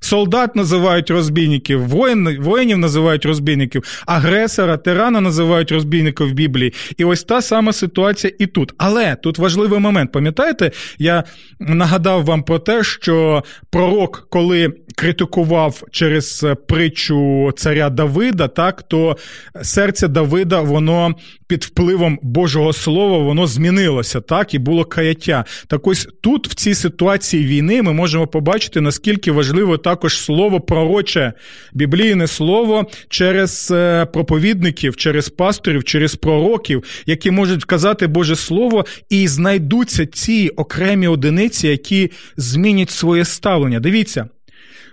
Солдат 0.00 0.56
називають 0.56 1.10
розбійників, 1.10 1.88
воїн, 1.88 2.38
воїнів 2.40 2.78
називають 2.78 3.24
розбійників, 3.24 4.02
агресора, 4.06 4.76
тирана 4.76 5.20
називають 5.20 5.72
розбійником 5.72 6.30
в 6.30 6.32
Біблії. 6.32 6.72
І 6.96 7.04
ось 7.04 7.24
та 7.24 7.42
сама 7.42 7.72
ситуація 7.72 8.32
і 8.38 8.46
тут. 8.46 8.72
Але 8.78 9.16
тут 9.16 9.38
важливий 9.38 9.78
момент. 9.78 10.12
Пам'ятаєте, 10.12 10.70
я 10.98 11.24
нагадав 11.60 12.24
вам 12.24 12.42
про 12.42 12.58
те, 12.58 12.84
що 12.84 13.44
пророк, 13.70 14.26
коли 14.30 14.72
критикував 14.96 15.82
через 15.90 16.46
притчу 16.68 17.52
царя 17.56 17.90
Давида, 17.90 18.48
так 18.48 18.82
то 18.82 19.16
серце 19.62 20.08
Давида, 20.08 20.60
воно 20.60 21.14
під 21.46 21.64
впливом 21.64 22.18
Божого 22.22 22.72
Слова, 22.72 23.18
воно 23.18 23.46
змінилося, 23.46 24.20
так, 24.20 24.54
і 24.54 24.58
було 24.58 24.84
каяття. 24.84 25.44
Так 25.66 25.86
ось 25.86 26.08
тут, 26.22 26.48
в 26.48 26.54
цій 26.54 26.74
ситуації 26.74 27.46
війни, 27.46 27.82
ми 27.82 27.92
можемо 27.92 28.26
побачити, 28.26 28.80
наскільки 28.80 29.32
важливо 29.32 29.76
також 29.86 30.18
слово 30.18 30.60
пророче, 30.60 31.32
біблійне 31.72 32.26
слово 32.26 32.86
через 33.08 33.70
е, 33.70 34.06
проповідників, 34.06 34.96
через 34.96 35.28
пасторів, 35.28 35.84
через 35.84 36.16
пророків, 36.16 36.84
які 37.06 37.30
можуть 37.30 37.62
вказати 37.62 38.06
Боже 38.06 38.36
Слово, 38.36 38.84
і 39.10 39.28
знайдуться 39.28 40.06
ці 40.06 40.48
окремі 40.48 41.08
одиниці, 41.08 41.68
які 41.68 42.10
змінять 42.36 42.90
своє 42.90 43.24
ставлення. 43.24 43.80
Дивіться. 43.80 44.28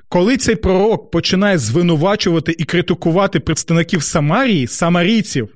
Коли 0.10 0.38
цей 0.38 0.56
пророк 0.56 1.12
починає 1.12 1.58
звинувачувати 1.58 2.56
і 2.58 2.64
критикувати 2.64 3.40
представників 3.40 4.04
Самарії, 4.04 4.68
самарійців, 4.68 5.50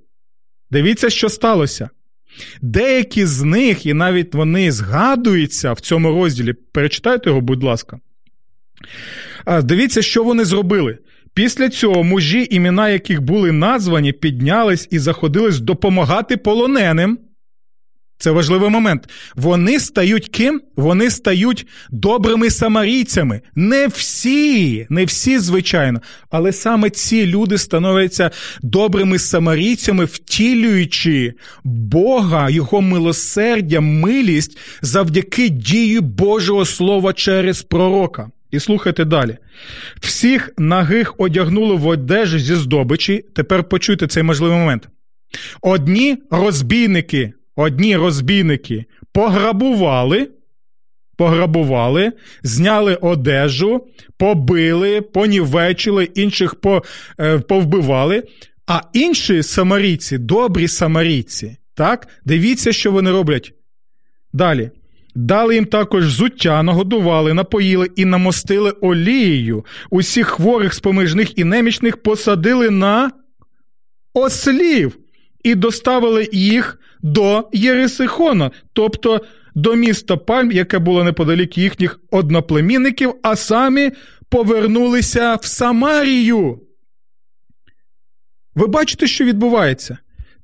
дивіться, 0.71 1.09
що 1.09 1.29
сталося. 1.29 1.89
Деякі 2.61 3.25
з 3.25 3.43
них, 3.43 3.85
і 3.85 3.93
навіть 3.93 4.35
вони 4.35 4.71
згадуються 4.71 5.73
в 5.73 5.79
цьому 5.79 6.11
розділі. 6.11 6.53
Перечитайте 6.53 7.29
його, 7.29 7.41
будь 7.41 7.63
ласка. 7.63 7.99
Дивіться, 9.63 10.01
що 10.01 10.23
вони 10.23 10.45
зробили. 10.45 10.97
Після 11.33 11.69
цього 11.69 12.03
мужі, 12.03 12.47
імена 12.51 12.89
яких 12.89 13.21
були 13.21 13.51
названі, 13.51 14.11
піднялись 14.11 14.87
і 14.91 14.99
заходились 14.99 15.59
допомагати 15.59 16.37
полоненим. 16.37 17.17
Це 18.19 18.31
важливий 18.31 18.69
момент. 18.69 19.09
Вони 19.35 19.79
стають 19.79 20.29
ким? 20.29 20.61
Вони 20.75 21.09
стають 21.09 21.67
добрими 21.89 22.49
самарійцями. 22.49 23.41
Не 23.55 23.87
всі, 23.87 24.87
не 24.89 25.05
всі, 25.05 25.39
звичайно, 25.39 26.01
але 26.29 26.51
саме 26.53 26.89
ці 26.89 27.25
люди 27.25 27.57
становляться 27.57 28.31
добрими 28.61 29.19
самарійцями, 29.19 30.05
втілюючи 30.05 31.33
Бога, 31.63 32.49
Його 32.49 32.81
милосердя, 32.81 33.79
милість 33.79 34.57
завдяки 34.81 35.49
дії 35.49 35.99
Божого 35.99 36.65
Слова 36.65 37.13
через 37.13 37.61
пророка. 37.61 38.29
І 38.51 38.59
слухайте 38.59 39.05
далі. 39.05 39.37
Всіх 40.01 40.53
нагих 40.57 41.15
одягнули 41.17 41.75
в 41.75 41.87
одежі 41.87 42.39
зі 42.39 42.55
здобичі. 42.55 43.25
Тепер 43.35 43.63
почуйте 43.63 44.07
цей 44.07 44.23
можливий 44.23 44.57
момент. 44.57 44.87
Одні 45.61 46.17
розбійники, 46.31 47.33
одні 47.55 47.97
розбійники 47.97 48.85
пограбували, 49.11 50.29
пограбували, 51.17 52.11
зняли 52.43 52.95
одежу, 52.95 53.87
побили, 54.17 55.01
понівечили, 55.01 56.03
інших 56.03 56.55
е, 57.19 57.39
повбивали, 57.39 58.23
а 58.67 58.81
інші 58.93 59.43
самарійці, 59.43 60.17
добрі 60.17 60.67
самарійці, 60.67 61.57
так, 61.73 62.07
дивіться, 62.25 62.73
що 62.73 62.91
вони 62.91 63.11
роблять. 63.11 63.53
Далі. 64.33 64.71
Дали 65.19 65.55
їм 65.55 65.65
також 65.65 66.05
взуття, 66.05 66.63
нагодували, 66.63 67.33
напоїли 67.33 67.89
і 67.95 68.05
намостили 68.05 68.71
олією. 68.71 69.65
Усіх 69.89 70.27
хворих, 70.27 70.73
споміжних 70.73 71.37
і 71.37 71.43
немічних 71.43 71.97
посадили 71.97 72.69
на 72.69 73.11
ослів 74.13 74.97
і 75.43 75.55
доставили 75.55 76.29
їх 76.31 76.79
до 77.01 77.49
Єрисихона, 77.53 78.51
тобто 78.73 79.21
до 79.55 79.75
міста 79.75 80.17
Пальм, 80.17 80.51
яке 80.51 80.79
було 80.79 81.03
неподалік 81.03 81.57
їхніх 81.57 81.99
одноплемінників, 82.11 83.13
а 83.23 83.35
самі 83.35 83.91
повернулися 84.29 85.35
в 85.35 85.45
Самарію. 85.45 86.59
Ви 88.55 88.67
бачите, 88.67 89.07
що 89.07 89.25
відбувається? 89.25 89.97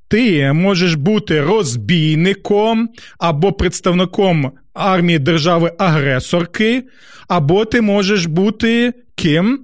Ти 0.07 0.53
можеш 0.53 0.95
бути 0.95 1.41
розбійником 1.41 2.89
або 3.19 3.53
представником 3.53 4.51
армії 4.73 5.19
держави-агресорки, 5.19 6.83
або 7.27 7.65
ти 7.65 7.81
можеш 7.81 8.25
бути 8.25 8.93
ким, 9.15 9.59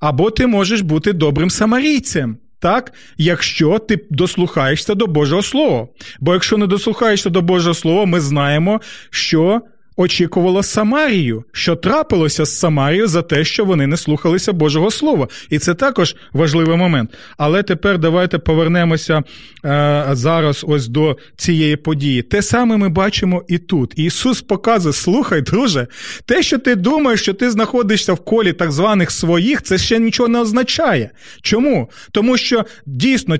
або 0.00 0.30
ти 0.30 0.46
можеш 0.46 0.80
бути 0.80 1.12
добрим 1.12 1.50
самарійцем. 1.50 2.36
Так, 2.58 2.92
якщо 3.18 3.78
ти 3.78 4.06
дослухаєшся 4.10 4.94
до 4.94 5.06
Божого 5.06 5.42
Слова. 5.42 5.88
Бо 6.20 6.32
якщо 6.32 6.56
не 6.56 6.66
дослухаєшся 6.66 7.30
до 7.30 7.42
Божого 7.42 7.74
Слова, 7.74 8.04
ми 8.04 8.20
знаємо, 8.20 8.80
що 9.10 9.60
очікувало 9.96 10.62
Самарію, 10.62 11.44
що 11.52 11.76
трапилося 11.76 12.44
з 12.44 12.58
Самарією 12.58 13.06
за 13.06 13.22
те, 13.22 13.44
що 13.44 13.64
вони 13.64 13.86
не 13.86 13.96
слухалися 13.96 14.52
Божого 14.52 14.90
Слова. 14.90 15.28
І 15.50 15.58
це 15.58 15.74
також 15.74 16.16
важливий 16.32 16.76
момент. 16.76 17.10
Але 17.36 17.62
тепер 17.62 17.98
давайте 17.98 18.38
повернемося 18.38 19.22
е, 19.64 20.06
зараз 20.12 20.64
ось 20.68 20.88
до 20.88 21.16
цієї 21.36 21.76
події. 21.76 22.22
Те 22.22 22.42
саме 22.42 22.76
ми 22.76 22.88
бачимо 22.88 23.44
і 23.48 23.58
тут. 23.58 23.92
Ісус 23.96 24.42
показує: 24.42 24.92
слухай, 24.92 25.40
друже, 25.40 25.86
те, 26.26 26.42
що 26.42 26.58
ти 26.58 26.74
думаєш, 26.74 27.20
що 27.20 27.34
ти 27.34 27.50
знаходишся 27.50 28.12
в 28.12 28.18
колі 28.18 28.52
так 28.52 28.72
званих 28.72 29.10
своїх, 29.10 29.62
це 29.62 29.78
ще 29.78 29.98
нічого 29.98 30.28
не 30.28 30.40
означає. 30.40 31.10
Чому? 31.42 31.90
Тому 32.12 32.36
що 32.36 32.64
дійсно. 32.86 33.36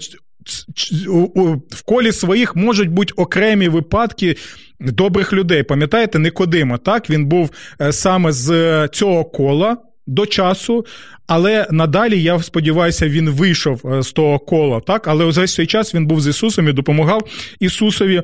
В 1.70 1.83
колі 1.85 2.12
своїх 2.12 2.57
можуть 2.57 2.88
бути 2.88 3.12
окремі 3.16 3.68
випадки 3.68 4.37
добрих 4.80 5.33
людей. 5.33 5.62
Пам'ятаєте, 5.62 6.18
Никодима, 6.18 6.78
так? 6.78 7.11
Він 7.11 7.26
був 7.26 7.50
е, 7.80 7.92
саме 7.92 8.33
з 8.33 8.50
е, 8.50 8.88
цього 8.92 9.24
кола. 9.24 9.76
До 10.07 10.26
часу, 10.26 10.87
але 11.26 11.66
надалі, 11.70 12.22
я 12.22 12.42
сподіваюся, 12.42 13.09
він 13.09 13.30
вийшов 13.30 13.80
е, 13.85 14.02
з 14.02 14.12
того 14.12 14.38
кола, 14.38 14.80
так? 14.80 15.09
Але 15.09 15.24
весь 15.24 15.54
цей 15.54 15.66
час 15.66 15.94
він 15.94 16.07
був 16.07 16.20
з 16.20 16.26
Ісусом 16.26 16.68
і 16.68 16.72
допомагав 16.72 17.28
Ісусові. 17.61 18.22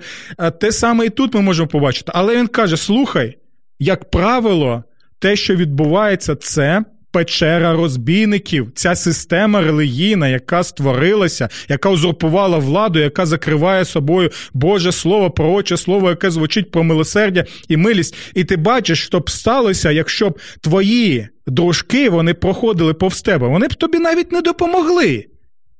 Те 0.60 0.72
саме 0.72 1.06
і 1.06 1.10
тут 1.10 1.34
ми 1.34 1.40
можемо 1.40 1.68
побачити. 1.68 2.12
Але 2.14 2.36
він 2.36 2.46
каже: 2.46 2.76
слухай, 2.76 3.36
як 3.78 4.10
правило, 4.10 4.84
те, 5.18 5.36
що 5.36 5.56
відбувається, 5.56 6.36
це 6.36 6.84
печера 7.12 7.72
розбійників, 7.72 8.72
ця 8.74 8.94
система 8.94 9.60
релігійна, 9.60 10.28
яка 10.28 10.62
створилася, 10.62 11.48
яка 11.68 11.90
узурпувала 11.90 12.58
владу, 12.58 12.98
яка 12.98 13.26
закриває 13.26 13.84
собою 13.84 14.30
Боже 14.54 14.92
Слово, 14.92 15.30
пророче 15.30 15.76
слово, 15.76 16.10
яке 16.10 16.30
звучить 16.30 16.70
про 16.70 16.82
милосердя 16.82 17.44
і 17.68 17.76
милість. 17.76 18.16
І 18.34 18.44
ти 18.44 18.56
бачиш, 18.56 19.04
що 19.04 19.20
б 19.20 19.30
сталося, 19.30 19.90
якщо 19.90 20.30
б 20.30 20.38
твої 20.60 21.28
дружки 21.46 22.10
вони 22.10 22.34
проходили 22.34 22.94
повз 22.94 23.22
тебе, 23.22 23.48
вони 23.48 23.68
б 23.68 23.74
тобі 23.74 23.98
навіть 23.98 24.32
не 24.32 24.40
допомогли. 24.40 25.26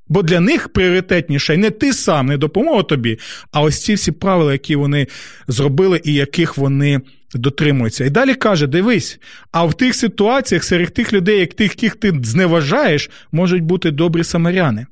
Бо 0.09 0.23
для 0.23 0.41
них 0.41 0.69
пріоритетніше 0.69 1.57
не 1.57 1.71
ти 1.71 1.93
сам 1.93 2.27
не 2.27 2.37
допомога 2.37 2.83
тобі, 2.83 3.19
а 3.53 3.63
ось 3.63 3.85
ці 3.85 3.95
всі 3.95 4.13
правила, 4.13 4.53
які 4.53 4.77
вони 4.77 5.07
зробили 5.49 6.01
і 6.05 6.15
яких 6.15 6.59
вони 6.59 7.01
дотримуються. 7.35 8.05
І 8.05 8.11
далі 8.11 8.35
каже: 8.35 8.67
дивись, 8.67 9.19
а 9.53 9.65
в 9.65 9.75
тих 9.75 9.95
ситуаціях, 9.95 10.65
серед 10.65 10.95
тих 10.95 11.13
людей, 11.13 11.39
яких 11.39 11.97
ти 11.97 12.13
зневажаєш, 12.23 13.11
можуть 13.33 13.63
бути 13.63 13.91
добрі 13.91 14.25
самаряни. 14.25 14.87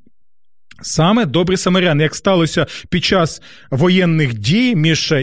Саме 0.81 1.25
добрі 1.25 1.57
самаряни, 1.57 2.03
як 2.03 2.15
сталося 2.15 2.65
під 2.89 3.05
час 3.05 3.41
воєнних 3.71 4.33
дій 4.33 4.75
між 4.75 5.13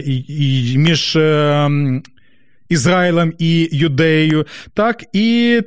між 0.75 1.15
е, 1.15 1.69
Ізраїлем 2.69 3.33
і 3.39 3.69
Юдеєю, 3.71 4.45
так 4.73 5.03
і 5.13 5.61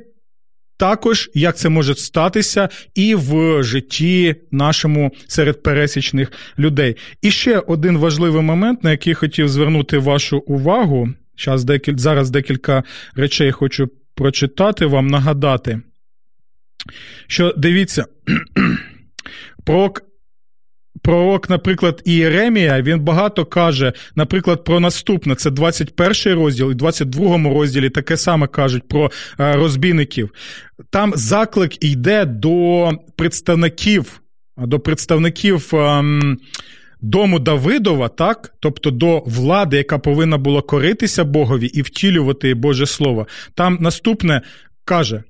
також 0.77 1.29
як 1.33 1.57
це 1.57 1.69
може 1.69 1.95
статися 1.95 2.69
і 2.95 3.15
в 3.15 3.63
житті 3.63 4.35
нашому 4.51 5.11
серед 5.27 5.63
пересічних 5.63 6.31
людей. 6.59 6.95
І 7.21 7.31
ще 7.31 7.59
один 7.59 7.97
важливий 7.97 8.41
момент, 8.41 8.83
на 8.83 8.91
який 8.91 9.13
хотів 9.13 9.49
звернути 9.49 9.97
вашу 9.97 10.37
увагу. 10.37 11.09
Зараз 11.37 11.63
декіль, 11.63 11.97
зараз 11.97 12.29
декілька 12.29 12.83
речей 13.15 13.51
хочу 13.51 13.89
прочитати 14.15 14.85
вам, 14.85 15.07
нагадати. 15.07 15.81
Що 17.27 17.53
дивіться, 17.57 18.05
пророк 19.65 20.01
Пророк, 21.03 21.49
наприклад, 21.49 22.01
Ієремія, 22.05 22.81
він 22.81 22.99
багато 22.99 23.45
каже, 23.45 23.93
наприклад, 24.15 24.63
про 24.63 24.79
наступне: 24.79 25.35
це 25.35 25.51
21 25.51 26.33
розділ 26.33 26.71
і 26.71 26.75
22 26.75 27.37
розділі 27.53 27.89
таке 27.89 28.17
саме 28.17 28.47
кажуть 28.47 28.87
про 28.87 29.11
е, 29.39 29.53
розбійників. 29.55 30.29
Там 30.89 31.13
заклик 31.15 31.83
йде 31.83 32.25
до 32.25 32.89
представників, 33.15 34.21
до 34.57 34.79
представників. 34.79 35.75
Ем, 35.75 36.37
дому 37.01 37.39
Давидова, 37.39 38.09
так, 38.09 38.53
тобто 38.59 38.91
до 38.91 39.19
влади, 39.19 39.77
яка 39.77 39.99
повинна 39.99 40.37
була 40.37 40.61
коритися 40.61 41.23
Богові 41.23 41.67
і 41.67 41.81
втілювати 41.81 42.53
Боже 42.53 42.85
Слово, 42.85 43.27
там 43.55 43.77
наступне 43.81 44.41
каже. 44.85 45.23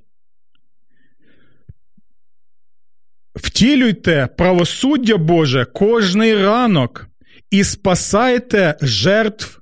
Втілюйте 3.35 4.29
правосуддя 4.37 5.17
Боже 5.17 5.65
кожний 5.65 6.35
ранок 6.35 7.07
і 7.51 7.63
спасайте 7.63 8.77
жертв. 8.81 9.61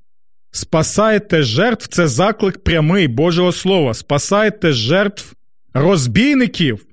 Спасайте 0.52 1.44
жертв 1.44 1.88
це 1.88 2.08
заклик 2.08 2.64
прямий 2.64 3.08
Божого 3.08 3.52
Слова. 3.52 3.94
Спасайте 3.94 4.72
жертв 4.72 5.34
розбійників. 5.74 6.86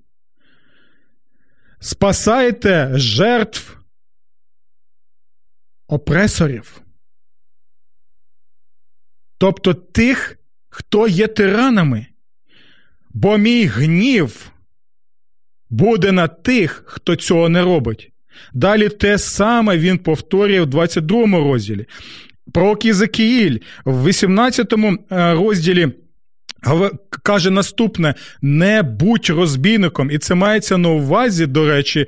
Спасайте 1.80 2.90
жертв 2.94 3.75
опресорів. 5.88 6.80
Тобто 9.38 9.74
тих, 9.74 10.38
хто 10.68 11.08
є 11.08 11.26
тиранами. 11.26 12.06
Бо 13.14 13.38
мій 13.38 13.64
гнів 13.64 14.52
буде 15.70 16.12
на 16.12 16.28
тих, 16.28 16.82
хто 16.86 17.16
цього 17.16 17.48
не 17.48 17.62
робить. 17.62 18.12
Далі 18.54 18.88
те 18.88 19.18
саме 19.18 19.78
він 19.78 19.98
повторює 19.98 20.60
в 20.60 20.66
22 20.66 21.26
розділі. 21.26 21.86
Пророк 22.52 22.84
Єзекіїль 22.84 23.58
в 23.84 24.06
18 24.06 24.72
е, 24.72 25.34
розділі 25.34 25.92
каже 27.22 27.50
наступне: 27.50 28.14
не 28.42 28.82
будь 28.82 29.30
розбійником. 29.30 30.10
І 30.10 30.18
це 30.18 30.34
мається 30.34 30.78
на 30.78 30.88
увазі, 30.88 31.46
до 31.46 31.68
речі, 31.68 32.06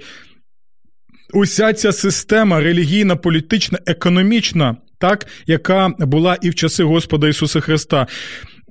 уся 1.33 1.73
ця 1.73 1.93
система 1.93 2.61
релігійна, 2.61 3.17
політична, 3.17 3.79
економічна, 3.87 4.77
так, 4.99 5.27
яка 5.47 5.89
була 5.99 6.37
і 6.43 6.51
в 6.51 6.55
часи 6.55 6.85
Господа 6.85 7.29
Ісуса 7.29 7.61
Христа. 7.61 8.07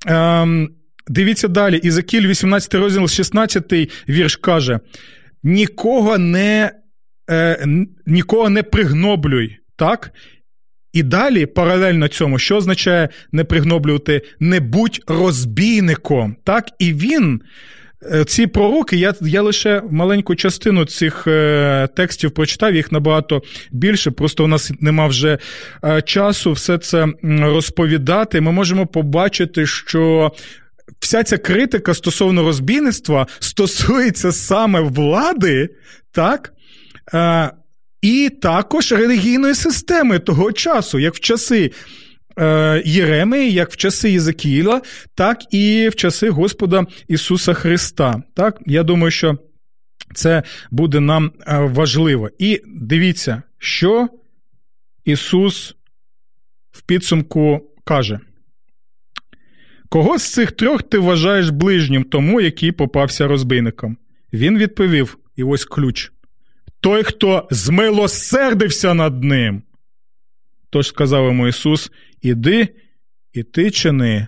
Ем, 0.06 0.70
Дивіться 1.10 1.48
далі, 1.48 1.78
Ізакіль, 1.78 2.28
18 2.28 2.74
розділ, 2.74 3.08
16 3.08 3.74
вірш 4.10 4.36
каже: 4.36 4.80
нікого 5.44 6.18
не 6.18 6.72
е, 7.30 7.68
нікого 8.06 8.50
не 8.50 8.64
пригноблюй, 8.64 9.58
так? 9.76 10.12
І 10.94 11.04
далі, 11.04 11.46
паралельно 11.46 12.08
цьому, 12.08 12.40
що 12.40 12.58
означає 12.58 13.10
не 13.32 13.44
пригноблювати, 13.44 14.22
не 14.40 14.60
будь 14.60 15.02
розбійником. 15.08 16.36
так? 16.44 16.70
І 16.80 16.94
він, 16.94 17.42
ці 18.28 18.48
пророки, 18.48 18.98
я 18.98 19.14
я 19.22 19.42
лише 19.42 19.82
маленьку 19.92 20.36
частину 20.36 20.86
цих 20.86 21.28
е, 21.28 21.88
текстів 21.96 22.32
прочитав, 22.32 22.76
їх 22.76 22.92
набагато 22.92 23.42
більше. 23.72 24.12
Просто 24.12 24.44
у 24.44 24.48
нас 24.48 24.72
нема 24.80 25.08
вже 25.08 25.38
е, 25.84 26.02
часу 26.02 26.52
все 26.52 26.78
це 26.78 27.08
розповідати. 27.24 28.42
Ми 28.42 28.52
можемо 28.52 28.88
побачити, 28.88 29.66
що 29.66 30.32
вся 31.00 31.24
ця 31.24 31.38
критика 31.38 31.94
стосовно 31.94 32.44
розбійництва 32.44 33.28
стосується 33.40 34.32
саме 34.32 34.80
влади, 34.80 35.70
так? 36.12 36.54
Е, 37.14 37.52
і 38.02 38.30
також 38.42 38.92
релігійної 38.92 39.56
системи 39.56 40.20
того 40.20 40.52
часу, 40.52 41.00
як 41.00 41.16
в 41.16 41.20
часи 41.20 41.66
е, 41.66 41.72
Єремії, 42.86 43.52
як 43.52 43.72
в 43.72 43.76
часи 43.76 44.12
Єзекіїла, 44.12 44.82
так 45.16 45.54
і 45.54 45.90
в 45.90 45.96
часи 45.96 46.30
Господа 46.30 46.86
Ісуса 47.08 47.54
Христа. 47.54 48.24
Так? 48.34 48.62
Я 48.66 48.84
думаю, 48.84 49.12
що 49.12 49.38
це 50.14 50.44
буде 50.72 51.00
нам 51.00 51.32
е, 51.48 51.58
важливо. 51.60 52.30
І 52.40 52.62
дивіться, 52.68 53.42
що 53.58 54.08
Ісус 55.06 55.76
в 56.72 56.82
підсумку 56.82 57.62
каже. 57.84 58.20
Кого 59.90 60.18
з 60.18 60.32
цих 60.32 60.52
трьох 60.52 60.84
ти 60.84 60.98
вважаєш 60.98 61.50
ближнім 61.50 62.04
тому, 62.04 62.42
який 62.42 62.72
попався 62.72 63.28
розбийником? 63.28 63.98
Він 64.34 64.58
відповів: 64.58 65.18
і 65.36 65.44
ось 65.44 65.66
ключ. 65.66 66.12
Той, 66.80 67.04
хто 67.04 67.48
змилосердився 67.52 68.94
над 68.94 69.24
ним. 69.24 69.62
Тож 70.70 70.88
сказав 70.88 71.26
йому 71.26 71.48
Ісус: 71.48 71.92
Іди 72.22 72.76
і 73.34 73.44
ти 73.44 73.72
чини, 73.72 74.28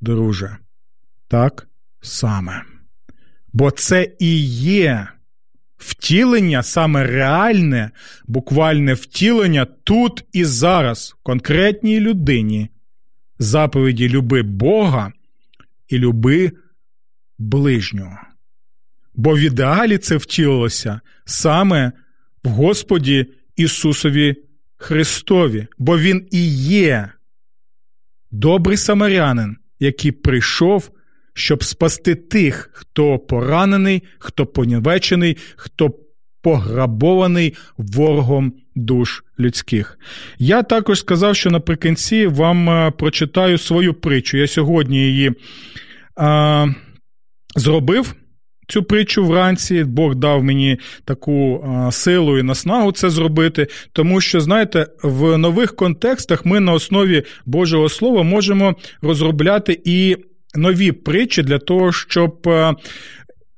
друже, 0.00 0.56
так 1.28 1.68
саме. 2.00 2.62
Бо 3.52 3.70
це 3.70 4.12
і 4.18 4.40
є 4.56 5.08
втілення, 5.76 6.62
саме 6.62 7.04
реальне, 7.04 7.90
буквальне 8.26 8.94
втілення 8.94 9.64
тут 9.64 10.24
і 10.32 10.44
зараз, 10.44 11.16
конкретній 11.22 12.00
людині, 12.00 12.68
заповіді 13.38 14.08
люби 14.08 14.42
Бога 14.42 15.12
і 15.88 15.98
люби 15.98 16.52
ближнього. 17.38 18.18
Бо 19.14 19.34
в 19.34 19.38
ідеалі 19.38 19.98
це 19.98 20.16
втілилося 20.16 21.00
саме 21.24 21.92
в 22.44 22.48
Господі 22.48 23.26
Ісусові 23.56 24.36
Христові, 24.76 25.66
бо 25.78 25.98
Він 25.98 26.28
і 26.30 26.48
є 26.56 27.08
добрий 28.30 28.76
самарянин, 28.76 29.56
який 29.80 30.12
прийшов, 30.12 30.90
щоб 31.34 31.64
спасти 31.64 32.14
тих, 32.14 32.70
хто 32.72 33.18
поранений, 33.18 34.02
хто 34.18 34.46
понівечений, 34.46 35.36
хто 35.56 35.94
пограбований 36.42 37.56
ворогом 37.76 38.52
душ 38.74 39.24
людських. 39.38 39.98
Я 40.38 40.62
також 40.62 41.00
сказав, 41.00 41.36
що 41.36 41.50
наприкінці 41.50 42.26
вам 42.26 42.70
е, 42.70 42.90
прочитаю 42.90 43.58
свою 43.58 43.94
притчу. 43.94 44.36
Я 44.36 44.46
сьогодні 44.46 44.98
її 44.98 45.32
а, 46.16 46.66
зробив. 47.56 48.14
Цю 48.70 48.82
притчу 48.82 49.26
вранці 49.26 49.84
Бог 49.84 50.14
дав 50.14 50.44
мені 50.44 50.78
таку 51.04 51.64
силу 51.90 52.38
і 52.38 52.42
наснагу 52.42 52.92
це 52.92 53.10
зробити, 53.10 53.66
тому 53.92 54.20
що, 54.20 54.40
знаєте, 54.40 54.86
в 55.02 55.38
нових 55.38 55.76
контекстах 55.76 56.46
ми 56.46 56.60
на 56.60 56.72
основі 56.72 57.22
Божого 57.46 57.88
Слова 57.88 58.22
можемо 58.22 58.74
розробляти 59.02 59.80
і 59.84 60.16
нові 60.54 60.92
притчі 60.92 61.42
для 61.42 61.58
того, 61.58 61.92
щоб 61.92 62.48
а, 62.48 62.74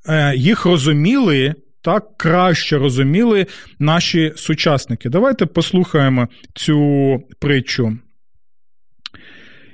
е, 0.09 0.37
їх 0.37 0.67
розуміли 0.67 1.55
так 1.83 2.17
краще 2.17 2.79
розуміли 2.79 3.47
наші 3.79 4.33
сучасники. 4.37 5.09
Давайте 5.09 5.47
послухаємо 5.47 6.29
цю 6.55 7.21
притчу. 7.39 7.99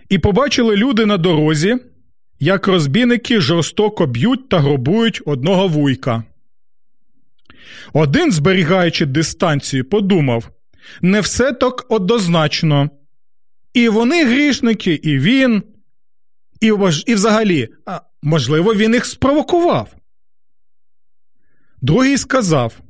І 0.09 0.19
побачили 0.19 0.77
люди 0.77 1.07
на 1.07 1.17
дорозі, 1.17 1.77
як 2.41 2.67
розбійники 2.67 3.41
жорстоко 3.41 4.07
б'ють 4.07 4.49
та 4.49 4.59
гробують 4.61 5.23
одного 5.27 5.69
вуйка. 5.69 6.25
Один, 7.93 8.33
зберігаючи 8.33 9.07
дистанцію, 9.07 9.85
подумав 9.85 10.51
не 11.03 11.21
все 11.21 11.53
так 11.53 11.87
однозначно. 11.89 12.91
І 13.75 13.89
вони 13.89 14.25
грішники, 14.25 14.95
і 14.95 15.19
він, 15.19 15.63
і, 16.61 16.73
і 17.07 17.15
взагалі, 17.15 17.69
можливо, 18.23 18.75
він 18.75 18.95
їх 18.95 19.07
спровокував. 19.07 19.95
Другий 21.83 22.19
сказав: 22.19 22.81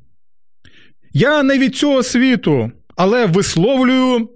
Я 1.13 1.43
не 1.43 1.59
від 1.59 1.77
цього 1.77 2.03
світу, 2.03 2.73
але 2.97 3.27
висловлюю 3.27 4.31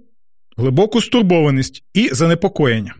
глибоку 0.57 1.01
стурбованість 1.01 1.83
і 1.93 2.09
занепокоєння. 2.11 2.95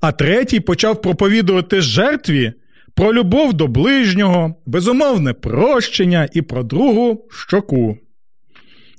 А 0.00 0.12
третій 0.12 0.60
почав 0.60 1.02
проповідувати 1.02 1.80
жертві 1.80 2.52
про 2.94 3.14
любов 3.14 3.52
до 3.52 3.66
ближнього, 3.66 4.54
безумовне 4.66 5.32
прощення 5.32 6.28
і 6.32 6.42
про 6.42 6.62
другу 6.62 7.28
щоку. 7.30 7.98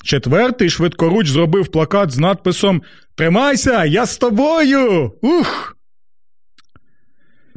Четвертий 0.04 0.70
швидкоруч 0.70 1.30
зробив 1.30 1.68
плакат 1.68 2.12
з 2.12 2.18
надписом 2.18 2.82
Тримайся, 3.16 3.86
я 3.86 4.06
з 4.06 4.18
тобою! 4.18 5.12
Ух! 5.22 5.76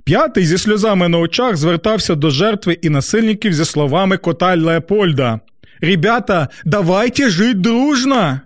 П'ятий 0.04 0.46
зі 0.46 0.58
сльозами 0.58 1.08
на 1.08 1.18
очах 1.18 1.56
звертався 1.56 2.14
до 2.14 2.30
жертви 2.30 2.78
і 2.82 2.90
насильників 2.90 3.52
зі 3.52 3.64
словами 3.64 4.16
кота 4.16 4.56
Леопольда 4.56 5.40
Ребята, 5.82 6.48
давайте 6.64 7.30
жить 7.30 7.60
дружно. 7.60 8.40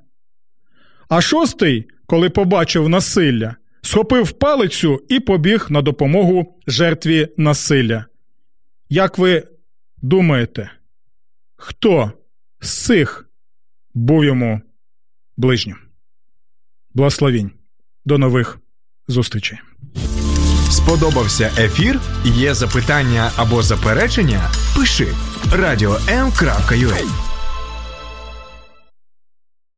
А 1.08 1.20
шостий, 1.20 1.88
коли 2.06 2.30
побачив 2.30 2.88
насилля, 2.88 3.56
схопив 3.86 4.32
палицю 4.32 5.02
і 5.08 5.20
побіг 5.20 5.66
на 5.68 5.82
допомогу 5.82 6.60
жертві 6.66 7.28
насилля. 7.36 8.04
Як 8.88 9.18
ви 9.18 9.42
думаєте, 10.02 10.70
хто 11.56 12.12
з 12.60 12.84
цих 12.84 13.28
був 13.94 14.24
йому 14.24 14.60
ближнім? 15.36 15.76
Благословінь. 16.94 17.50
До 18.04 18.18
нових 18.18 18.58
зустрічей. 19.08 19.58
Сподобався 20.70 21.50
ефір? 21.58 22.00
Є 22.24 22.54
запитання 22.54 23.30
або 23.36 23.62
заперечення? 23.62 24.50
Пиши 24.76 25.08
радіом.ua 25.52 27.35